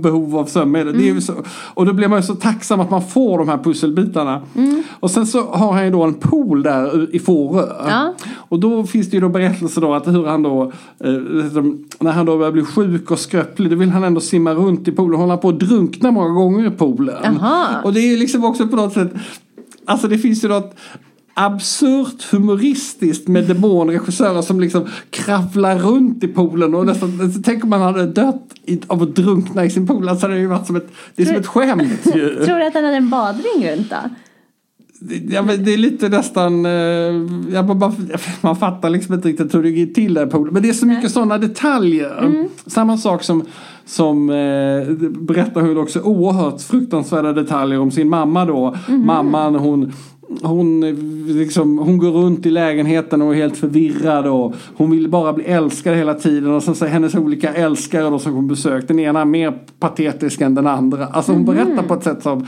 behov 0.02 0.36
av 0.36 0.44
sömnmedel. 0.44 0.98
Det 0.98 1.08
är 1.08 1.14
ju 1.14 1.20
så, 1.20 1.34
och 1.74 1.86
då 1.86 1.92
blir 1.92 2.08
man 2.08 2.18
ju 2.18 2.22
så 2.22 2.34
tacksam 2.34 2.80
att 2.80 2.90
man 2.90 3.02
får 3.02 3.38
de 3.38 3.48
här 3.48 3.58
pusselbitarna. 3.58 4.42
Och 4.90 5.10
sen 5.10 5.26
så 5.26 5.42
har 5.42 5.72
han 5.72 5.84
ju 5.84 5.90
då 5.90 6.02
en 6.02 6.14
pool 6.14 6.62
där 6.62 7.14
i 7.14 7.18
Fårö. 7.18 7.66
Ja. 7.88 8.14
Och 8.34 8.60
då 8.60 8.86
finns 8.86 9.10
det 9.10 9.14
ju 9.14 9.20
då 9.20 9.28
berättelser 9.28 9.80
då 9.80 9.94
att 9.94 10.06
hur 10.06 10.26
han 10.26 10.42
då, 10.42 10.72
eh, 11.04 11.20
liksom, 11.20 11.84
när 12.00 12.12
han 12.12 12.26
då 12.26 12.38
börjar 12.38 12.52
bli 12.52 12.64
sjuk 12.64 13.10
och 13.10 13.18
skröplig, 13.18 13.70
då 13.70 13.76
vill 13.76 13.90
han 13.90 14.04
ändå 14.04 14.20
simma 14.20 14.54
runt 14.54 14.88
i 14.88 14.92
poolen. 14.92 15.20
Håller 15.20 15.36
på 15.36 15.48
att 15.48 15.60
drunkna 15.60 16.10
många 16.10 16.28
gånger 16.28 16.66
i 16.66 16.70
poolen. 16.70 17.16
Jaha. 17.24 17.82
Och 17.84 17.92
det 17.92 18.00
är 18.00 18.10
ju 18.10 18.16
liksom 18.16 18.44
också 18.44 18.68
på 18.68 18.76
något 18.76 18.92
sätt, 18.92 19.12
alltså 19.84 20.08
det 20.08 20.18
finns 20.18 20.44
ju 20.44 20.48
något 20.48 20.74
absurt 21.34 22.22
humoristiskt 22.32 23.28
med 23.28 23.44
demonregissörer 23.44 24.42
som 24.42 24.60
liksom 24.60 24.88
kravlar 25.10 25.78
runt 25.78 26.24
i 26.24 26.28
poolen 26.28 26.74
och 26.74 26.86
nästan, 26.86 27.42
tänk 27.44 27.64
om 27.64 27.70
man 27.70 27.80
hade 27.80 28.06
dött 28.06 28.54
i, 28.64 28.80
av 28.86 29.02
att 29.02 29.16
drunkna 29.16 29.64
i 29.64 29.70
sin 29.70 29.86
pool. 29.86 30.08
Alltså 30.08 30.26
det 30.26 30.32
har 30.32 30.40
ju 30.40 30.46
varit 30.46 30.66
som 30.66 30.76
ett, 30.76 30.88
det 31.14 31.22
är 31.22 31.26
som 31.26 31.36
ett 31.36 31.46
skämt. 31.46 32.02
Tror 32.02 32.58
du 32.58 32.66
att 32.66 32.74
han 32.74 32.84
hade 32.84 32.96
en 32.96 33.10
badring 33.10 33.70
runt 33.70 33.90
då? 33.90 33.96
Ja, 35.30 35.42
men 35.42 35.64
det 35.64 35.72
är 35.72 35.76
lite 35.76 36.08
nästan, 36.08 36.66
eh, 36.66 36.72
ja, 37.52 37.62
man, 37.62 38.08
man 38.40 38.56
fattar 38.56 38.90
liksom 38.90 39.14
inte 39.14 39.28
riktigt 39.28 39.54
hur 39.54 39.62
det 39.62 39.70
gick 39.70 39.94
till 39.94 40.14
där 40.14 40.26
poolen. 40.26 40.54
Men 40.54 40.62
det 40.62 40.68
är 40.68 40.72
så 40.72 40.86
mycket 40.86 41.10
sådana 41.10 41.38
detaljer. 41.38 42.48
Samma 42.66 42.96
sak 42.98 43.22
som, 43.22 43.44
som 43.84 44.30
eh, 44.30 44.94
berättar 45.20 45.60
hon 45.60 45.78
också 45.78 46.00
oerhört 46.00 46.62
fruktansvärda 46.62 47.32
detaljer 47.32 47.80
om 47.80 47.90
sin 47.90 48.08
mamma 48.08 48.44
då. 48.44 48.76
Mamman 48.88 49.54
hon 49.54 49.92
hon, 50.42 50.80
liksom, 51.26 51.78
hon 51.78 51.98
går 51.98 52.10
runt 52.10 52.46
i 52.46 52.50
lägenheten 52.50 53.22
och 53.22 53.34
är 53.34 53.36
helt 53.36 53.56
förvirrad 53.56 54.26
och 54.26 54.54
hon 54.76 54.90
vill 54.90 55.08
bara 55.08 55.32
bli 55.32 55.44
älskad 55.44 55.96
hela 55.96 56.14
tiden 56.14 56.50
och 56.50 56.62
sen 56.62 56.74
så 56.74 56.86
hennes 56.86 57.14
olika 57.14 57.54
älskare 57.54 58.10
då 58.10 58.18
som 58.18 58.34
hon 58.34 58.48
besökt. 58.48 58.88
Den 58.88 58.98
ena 58.98 59.24
mer 59.24 59.58
patetisk 59.78 60.40
än 60.40 60.54
den 60.54 60.66
andra. 60.66 61.06
Alltså 61.06 61.32
hon 61.32 61.44
berättar 61.44 61.82
på 61.82 61.94
ett 61.94 62.04
sätt 62.04 62.22
som 62.22 62.46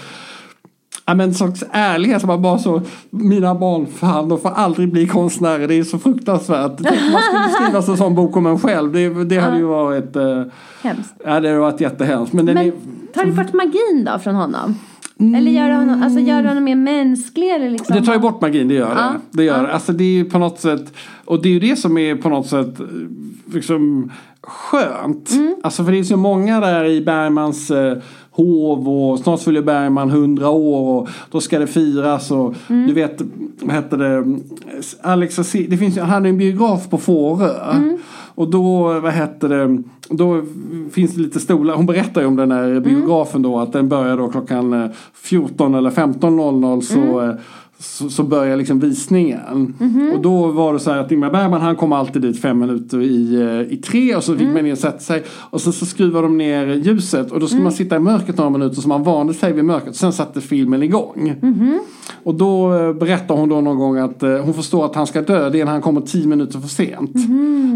Ja 1.06 1.14
men 1.14 1.28
en 1.28 1.34
sorts 1.34 1.64
ärlighet 1.70 2.20
som 2.20 2.28
man 2.28 2.42
bara 2.42 2.58
så 2.58 2.82
Mina 3.10 3.54
barn, 3.54 3.86
fan 3.86 4.28
de 4.28 4.40
får 4.40 4.50
aldrig 4.50 4.92
bli 4.92 5.06
konstnärer. 5.06 5.68
Det 5.68 5.74
är 5.74 5.84
så 5.84 5.98
fruktansvärt. 5.98 6.80
Man 6.80 7.22
skulle 7.22 7.48
skriva 7.60 7.92
en 7.92 7.96
sån 7.96 8.14
bok 8.14 8.36
om 8.36 8.46
en 8.46 8.58
själv. 8.58 8.92
Det, 8.92 9.24
det 9.24 9.38
hade 9.38 9.56
ju 9.56 9.64
varit 9.64 10.16
eh, 10.16 10.42
Hemskt. 10.82 11.14
Ja 11.24 11.40
det 11.40 11.48
hade 11.48 11.58
varit 11.58 11.80
jättehemskt. 11.80 12.32
Men 12.32 12.44
Men 12.44 12.56
är, 12.56 12.72
tar 13.14 13.24
du 13.24 13.32
bort 13.32 13.52
magin 13.52 14.08
då 14.12 14.18
från 14.18 14.34
honom? 14.34 14.74
Eller 15.36 15.50
gör 15.50 15.68
du 15.68 15.74
honom, 15.74 16.02
alltså 16.02 16.20
gör 16.20 16.42
du 16.42 16.48
honom 16.48 16.64
mer 16.64 16.74
mänsklig 16.76 17.50
eller 17.54 17.70
liksom? 17.70 17.96
Det 17.96 18.02
tar 18.06 18.12
ju 18.12 18.18
bort 18.18 18.40
magin, 18.40 18.68
det 18.68 18.74
gör 18.74 18.94
det. 18.94 19.00
Ja. 19.00 19.12
det, 19.30 19.44
gör 19.44 19.62
det. 19.66 19.72
Alltså 19.72 19.92
det 19.92 20.04
är 20.04 20.12
ju 20.12 20.24
på 20.24 20.38
något 20.38 20.60
sätt 20.60 20.92
Och 21.24 21.42
det 21.42 21.48
är 21.48 21.52
ju 21.52 21.60
det 21.60 21.76
som 21.76 21.98
är 21.98 22.14
på 22.16 22.28
något 22.28 22.46
sätt 22.46 22.74
liksom 23.54 24.10
skönt. 24.42 25.30
Mm. 25.32 25.54
Alltså 25.62 25.84
för 25.84 25.92
det 25.92 25.98
är 25.98 26.04
så 26.04 26.16
många 26.16 26.60
där 26.60 26.84
i 26.84 27.00
Bergmans 27.00 27.70
eh, 27.70 27.98
hov 28.30 28.88
och 28.88 29.18
snart 29.18 29.40
fyller 29.42 29.62
Bergman 29.62 30.10
100 30.10 30.48
år 30.50 31.00
och 31.02 31.08
då 31.30 31.40
ska 31.40 31.58
det 31.58 31.66
firas 31.66 32.30
och 32.30 32.54
Mm. 32.68 32.86
du 32.86 32.92
vet, 32.92 33.22
vad 33.60 33.74
heter 33.74 33.96
det, 33.96 34.38
Alex 35.02 35.38
och 35.38 35.46
Si- 35.46 35.66
det 35.66 35.76
finns 35.76 35.98
han 35.98 36.08
hade 36.10 36.28
en 36.28 36.38
biograf 36.38 36.90
på 36.90 36.98
Fårö. 36.98 37.70
Mm. 37.72 37.98
Och 38.34 38.50
då, 38.50 39.00
vad 39.00 39.12
heter 39.12 39.48
det, 39.48 39.82
då 40.08 40.42
finns 40.90 41.14
det 41.14 41.20
lite 41.20 41.40
stolar. 41.40 41.74
Hon 41.74 41.86
berättar 41.86 42.20
ju 42.20 42.26
om 42.26 42.36
den 42.36 42.50
här 42.50 42.80
biografen 42.80 43.42
då 43.42 43.58
att 43.58 43.72
den 43.72 43.88
börjar 43.88 44.16
då 44.16 44.28
klockan 44.28 44.72
eh, 44.72 44.90
14 45.14 45.74
eller 45.74 45.90
15.00 45.90 46.80
så 46.80 47.20
eh, 47.20 47.34
så, 47.82 48.10
så 48.10 48.22
börjar 48.22 48.56
liksom 48.56 48.80
visningen. 48.80 49.74
Och 50.14 50.22
då 50.22 50.46
var 50.46 50.72
det 50.72 50.78
så 50.78 50.90
här 50.90 50.98
att 50.98 51.12
Ingmar 51.12 51.30
Bergman 51.30 51.60
han 51.60 51.76
kom 51.76 51.92
alltid 51.92 52.22
dit 52.22 52.40
fem 52.40 52.58
minuter 52.58 53.00
i, 53.00 53.34
eh, 53.34 53.74
i 53.74 53.76
tre 53.76 54.16
och 54.16 54.24
så 54.24 54.36
fick 54.36 54.48
man 54.48 54.64
ner 54.64 54.74
sätta 54.74 54.98
sig. 54.98 55.22
Och 55.30 55.60
så, 55.60 55.72
så 55.72 55.86
skruvade 55.86 56.26
de 56.26 56.38
ner 56.38 56.66
ljuset 56.66 57.32
och 57.32 57.40
då 57.40 57.46
skulle 57.46 57.62
man 57.62 57.72
sitta 57.72 57.96
i 57.96 57.98
mörkret 57.98 58.36
några 58.36 58.50
minuter 58.50 58.80
så 58.80 58.88
man 58.88 59.02
vande 59.02 59.34
sig 59.34 59.52
vid 59.52 59.64
mörkret. 59.64 59.96
Sen 59.96 60.12
satte 60.12 60.40
filmen 60.40 60.82
igång. 60.82 61.34
Och 62.24 62.34
då 62.34 62.74
eh, 62.74 62.92
berättar 62.92 63.34
hon 63.34 63.48
då 63.48 63.60
någon 63.60 63.78
gång 63.78 63.98
att 63.98 64.22
eh, 64.22 64.36
hon 64.36 64.54
förstår 64.54 64.86
att 64.86 64.94
han 64.94 65.06
ska 65.06 65.22
dö. 65.22 65.50
Det 65.50 65.60
är 65.60 65.64
när 65.64 65.72
han 65.72 65.82
kommer 65.82 66.00
tio 66.00 66.26
minuter 66.26 66.58
för 66.58 66.68
sent. 66.68 67.12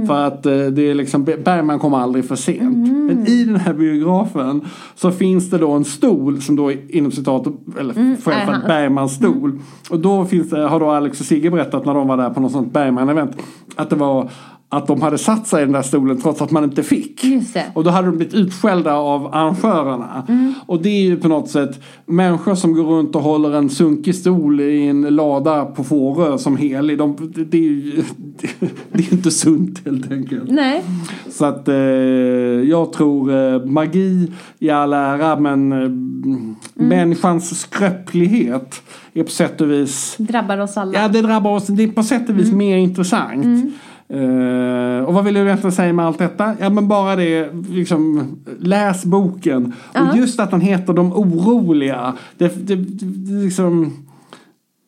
För 0.06 0.26
att 0.26 0.46
eh, 0.46 0.52
det 0.52 0.90
är 0.90 0.94
liksom, 0.94 1.24
Bergman 1.24 1.78
kommer 1.78 1.98
aldrig 1.98 2.24
för 2.24 2.36
sent. 2.36 2.88
Men 2.88 3.26
i 3.26 3.44
den 3.44 3.56
här 3.56 3.72
biografen 3.72 4.60
så 4.94 5.10
finns 5.10 5.50
det 5.50 5.58
då 5.58 5.70
en 5.70 5.84
stol 5.84 6.42
som 6.42 6.56
då 6.56 6.72
är 6.72 6.96
inom 6.96 7.12
citat, 7.12 7.46
eller 7.80 7.94
hans. 7.94 8.66
Bergmans 8.66 9.14
stol. 9.14 9.58
Och 9.90 10.00
då 10.00 10.24
finns 10.24 10.50
det, 10.50 10.68
har 10.68 10.80
då 10.80 10.90
Alex 10.90 11.20
och 11.20 11.26
Sigge 11.26 11.50
berättat 11.50 11.84
när 11.86 11.94
de 11.94 12.08
var 12.08 12.16
där 12.16 12.30
på 12.30 12.40
något 12.40 12.52
sånt 12.52 12.72
Bergman-event. 12.72 13.32
Att 13.76 13.90
det 13.90 13.96
var 13.96 14.30
att 14.68 14.86
de 14.86 15.02
hade 15.02 15.18
satt 15.18 15.46
sig 15.46 15.62
i 15.62 15.64
den 15.64 15.72
där 15.72 15.82
stolen 15.82 16.20
trots 16.20 16.42
att 16.42 16.50
man 16.50 16.64
inte 16.64 16.82
fick. 16.82 17.22
Det. 17.22 17.64
Och 17.74 17.84
då 17.84 17.90
hade 17.90 18.06
de 18.06 18.16
blivit 18.16 18.34
utskällda 18.34 18.94
av 18.94 19.26
arrangörerna. 19.34 20.26
Och 20.66 20.82
det 20.82 20.88
är 20.88 21.02
ju 21.02 21.16
på 21.16 21.28
något 21.28 21.50
sätt 21.50 21.80
människor 22.06 22.54
som 22.54 22.72
går 22.72 22.84
runt 22.84 23.16
och 23.16 23.22
håller 23.22 23.54
en 23.54 23.70
sunkig 23.70 24.14
stol 24.14 24.60
i 24.60 24.86
en 24.86 25.02
lada 25.02 25.64
på 25.64 25.84
Fårö 25.84 26.38
som 26.38 26.56
helig. 26.56 26.98
De, 26.98 27.32
det, 27.34 27.44
det 27.44 27.56
är 27.56 27.62
ju 27.62 27.92
det 28.92 28.98
är 28.98 29.02
ju 29.02 29.16
inte 29.16 29.30
sunt 29.30 29.84
helt 29.84 30.12
enkelt. 30.12 30.50
Nej. 30.50 30.82
Så 31.30 31.44
att 31.44 31.68
eh, 31.68 31.74
jag 31.74 32.92
tror 32.92 33.34
eh, 33.34 33.64
magi 33.64 34.32
i 34.58 34.70
all 34.70 34.92
ära 34.92 35.40
men 35.40 35.72
eh, 35.72 35.90
människans 36.74 37.60
skröplighet 37.60 38.82
är 39.14 39.22
på 39.22 39.30
sätt 39.30 39.60
och 39.60 39.70
vis 39.70 40.16
Drabbar 40.18 40.58
oss 40.58 40.76
alla. 40.76 41.02
Ja, 41.02 41.08
det 41.08 41.22
drabbar 41.22 41.54
oss. 41.54 41.66
Det 41.66 41.82
är 41.82 41.88
på 41.88 42.02
sätt 42.02 42.28
och 42.28 42.38
vis 42.38 42.52
mer 42.52 42.76
intressant. 42.76 43.74
Eh, 44.08 45.04
och 45.04 45.14
vad 45.14 45.24
vill 45.24 45.34
du 45.34 45.40
egentligen 45.40 45.72
säga 45.72 45.92
med 45.92 46.06
allt 46.06 46.18
detta? 46.18 46.54
Ja, 46.60 46.70
men 46.70 46.88
bara 46.88 47.16
det, 47.16 47.50
liksom, 47.70 48.28
läs 48.60 49.04
boken. 49.04 49.72
Och 49.92 50.16
just 50.16 50.40
att 50.40 50.50
den 50.50 50.60
heter 50.60 50.92
De 50.92 51.12
oroliga. 51.12 52.14
Det, 52.36 52.66
det, 52.66 52.76
det, 52.76 53.32
liksom, 53.44 53.92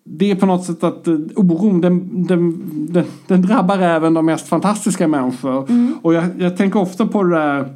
det 0.04 0.30
är 0.30 0.34
på 0.34 0.46
något 0.46 0.64
sätt 0.64 0.84
att 0.84 1.06
eh, 1.06 1.14
oron 1.36 1.80
den, 1.80 2.26
den, 2.26 2.60
den, 2.92 3.04
den 3.26 3.42
drabbar 3.42 3.78
även 3.78 4.14
de 4.14 4.26
mest 4.26 4.48
fantastiska 4.48 5.08
människor. 5.08 5.68
Och 6.02 6.14
jag, 6.14 6.24
jag 6.38 6.56
tänker 6.56 6.80
ofta 6.80 7.06
på 7.06 7.22
det 7.22 7.36
där 7.36 7.74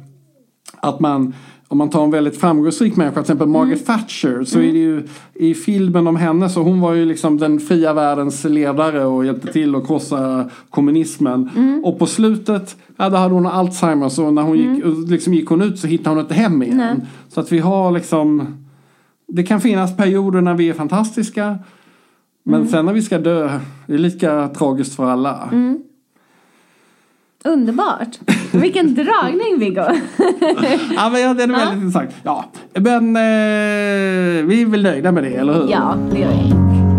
att 0.81 0.99
man 0.99 1.33
om 1.73 1.77
man 1.77 1.89
tar 1.89 2.03
en 2.03 2.11
väldigt 2.11 2.37
framgångsrik 2.37 2.95
människa, 2.95 3.13
till 3.13 3.21
exempel 3.21 3.47
Margaret 3.47 3.85
Thatcher, 3.85 4.43
så 4.43 4.59
är 4.59 4.73
det 4.73 4.79
ju 4.79 5.07
i 5.33 5.53
filmen 5.53 6.07
om 6.07 6.15
henne 6.15 6.49
så 6.49 6.61
hon 6.61 6.81
var 6.81 6.93
ju 6.93 7.05
liksom 7.05 7.37
den 7.37 7.59
fria 7.59 7.93
världens 7.93 8.43
ledare 8.43 9.05
och 9.05 9.25
hjälpte 9.25 9.53
till 9.53 9.75
att 9.75 9.87
krossa 9.87 10.49
kommunismen. 10.69 11.49
Och 11.83 11.99
på 11.99 12.05
slutet, 12.05 12.77
ja 12.97 13.09
då 13.09 13.17
hade 13.17 13.33
hon 13.33 13.45
Alzheimers 13.45 14.19
och 14.19 14.33
när 14.33 14.41
hon 14.41 14.57
gick, 14.57 14.85
och 14.85 15.09
liksom 15.09 15.33
gick 15.33 15.49
hon 15.49 15.61
ut 15.61 15.79
så 15.79 15.87
hittade 15.87 16.15
hon 16.15 16.19
inte 16.19 16.33
hem 16.33 16.63
igen. 16.63 16.77
Nej. 16.77 16.95
Så 17.27 17.39
att 17.39 17.51
vi 17.51 17.59
har 17.59 17.91
liksom, 17.91 18.47
det 19.27 19.43
kan 19.43 19.61
finnas 19.61 19.97
perioder 19.97 20.41
när 20.41 20.53
vi 20.53 20.69
är 20.69 20.73
fantastiska, 20.73 21.59
men 22.43 22.67
sen 22.67 22.85
när 22.85 22.93
vi 22.93 23.01
ska 23.01 23.17
dö, 23.17 23.59
det 23.87 23.93
är 23.93 23.97
lika 23.97 24.47
tragiskt 24.47 24.95
för 24.95 25.05
alla. 25.05 25.49
Underbart. 27.43 28.19
Vilken 28.51 28.95
dragning 28.95 29.59
Viggo. 29.59 29.81
Ja, 30.95 31.09
men 31.09 31.21
ja, 31.21 31.33
det 31.33 31.43
är 31.43 31.47
väldigt 31.47 31.83
intressant. 31.83 32.11
Ja, 32.23 32.45
men 32.73 33.15
eh, 33.15 34.45
vi 34.45 34.61
är 34.61 34.65
väl 34.65 34.83
nöjda 34.83 35.11
med 35.11 35.23
det, 35.23 35.35
eller 35.35 35.53
hur? 35.53 35.67
ja, 35.71 35.95
det 36.11 36.19
gör 36.19 36.29
jag. 36.31 36.92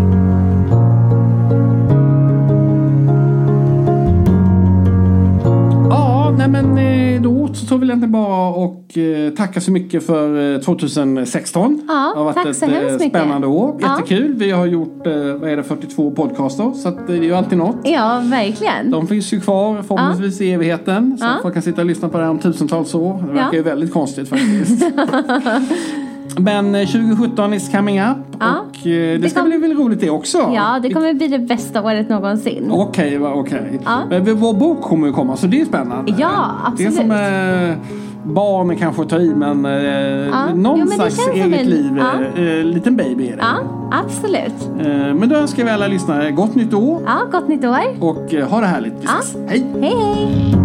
Nej 6.47 6.61
men 6.63 6.77
eh, 7.15 7.21
då 7.21 7.53
så 7.53 7.65
tar 7.65 7.77
vi 7.77 7.85
egentligen 7.85 8.11
bara 8.11 8.47
och 8.49 8.97
eh, 8.97 9.29
tacka 9.33 9.61
så 9.61 9.71
mycket 9.71 10.05
för 10.05 10.53
eh, 10.55 10.59
2016. 10.61 11.81
Ja, 11.87 11.93
det 12.13 12.19
har 12.19 12.25
varit 12.25 12.35
tack 12.35 12.45
ett 12.45 12.63
eh, 12.63 12.69
mycket. 12.69 13.09
spännande 13.09 13.47
år. 13.47 13.77
Ja. 13.81 13.89
Jättekul. 13.99 14.33
Vi 14.37 14.51
har 14.51 14.65
gjort, 14.65 15.07
eh, 15.07 15.13
vad 15.13 15.49
är 15.49 15.57
det, 15.57 15.63
42 15.63 16.11
podcaster. 16.11 16.71
Så 16.75 16.87
att, 16.89 16.97
eh, 16.97 17.05
det 17.07 17.13
är 17.13 17.23
ju 17.23 17.35
alltid 17.35 17.57
något. 17.57 17.75
Ja, 17.83 18.21
verkligen. 18.25 18.91
De 18.91 19.07
finns 19.07 19.33
ju 19.33 19.39
kvar 19.39 19.81
förhoppningsvis 19.87 20.41
i 20.41 20.51
evigheten. 20.51 21.17
Så 21.17 21.25
Ja. 21.25 21.31
folk 21.41 21.53
kan 21.53 21.63
sitta 21.63 21.81
och 21.81 21.87
lyssna 21.87 22.09
på 22.09 22.17
det 22.17 22.23
här 22.23 22.31
om 22.31 22.39
tusentals 22.39 22.95
år. 22.95 23.13
Det 23.21 23.27
verkar 23.27 23.47
Ja. 23.47 23.53
ju 23.53 23.61
väldigt 23.63 23.93
konstigt 23.93 24.29
faktiskt. 24.29 24.85
Men 26.37 26.75
eh, 26.75 26.87
2017 26.87 27.53
is 27.53 27.69
coming 27.71 28.01
up. 28.01 28.17
Ja. 28.39 28.59
Och 28.59 28.87
eh, 28.87 29.19
det, 29.19 29.29
ska 29.29 29.39
kom- 29.39 29.49
bli 29.49 29.57
väl 29.57 29.73
roligt 29.77 29.99
det 29.99 30.09
också. 30.09 30.37
Ja, 30.55 30.79
det 30.83 30.89
kommer 30.93 31.13
bli 31.13 31.27
det 31.27 31.39
bästa 31.39 31.81
året 31.83 32.09
någonsin. 32.09 32.67
Okej, 32.71 33.17
va, 33.17 33.33
okej. 33.33 33.79
Ja. 33.85 33.99
Men 34.09 34.35
vår 34.39 34.53
bok 34.53 34.81
kommer 34.81 35.07
ju 35.07 35.13
komma 35.13 35.35
så 35.37 35.47
det 35.47 35.61
är 35.61 35.65
spännande. 35.65 36.13
Ja, 36.17 36.51
Det 36.77 36.83
är 36.83 36.87
absolut. 36.87 36.93
som, 36.95 37.11
eh, 37.11 37.75
barn 38.33 38.75
kanske 38.77 39.01
att 39.01 39.09
ta 39.09 39.17
i 39.17 39.33
men 39.35 39.65
eh, 39.65 40.55
någon 40.55 40.79
jo, 40.79 40.85
men 40.85 40.87
det 40.87 40.93
slags 41.11 41.27
eget 41.27 41.61
en- 41.61 41.67
liv. 41.69 41.97
ja. 42.35 42.41
Eh, 42.43 42.63
liten 42.63 42.95
baby 42.95 43.27
är 43.27 43.31
det. 43.35 43.41
Ja, 43.41 43.55
absolut. 44.05 44.69
Eh, 44.87 45.13
men 45.15 45.29
då 45.29 45.35
önskar 45.35 45.63
vi 45.63 45.69
alla 45.69 45.87
lyssnare 45.87 46.31
gott 46.31 46.55
nytt 46.55 46.73
år 46.73 47.01
Ja, 47.05 47.17
gott 47.31 47.47
nytt 47.47 47.65
år. 47.65 47.77
och 47.99 48.33
eh, 48.33 48.47
ha 48.49 48.59
det 48.61 48.67
härligt. 48.67 48.93
Vi 48.93 49.05
Ja. 49.05 49.39
Hej! 49.49 49.65
Hej, 49.81 49.95
hej! 50.15 50.64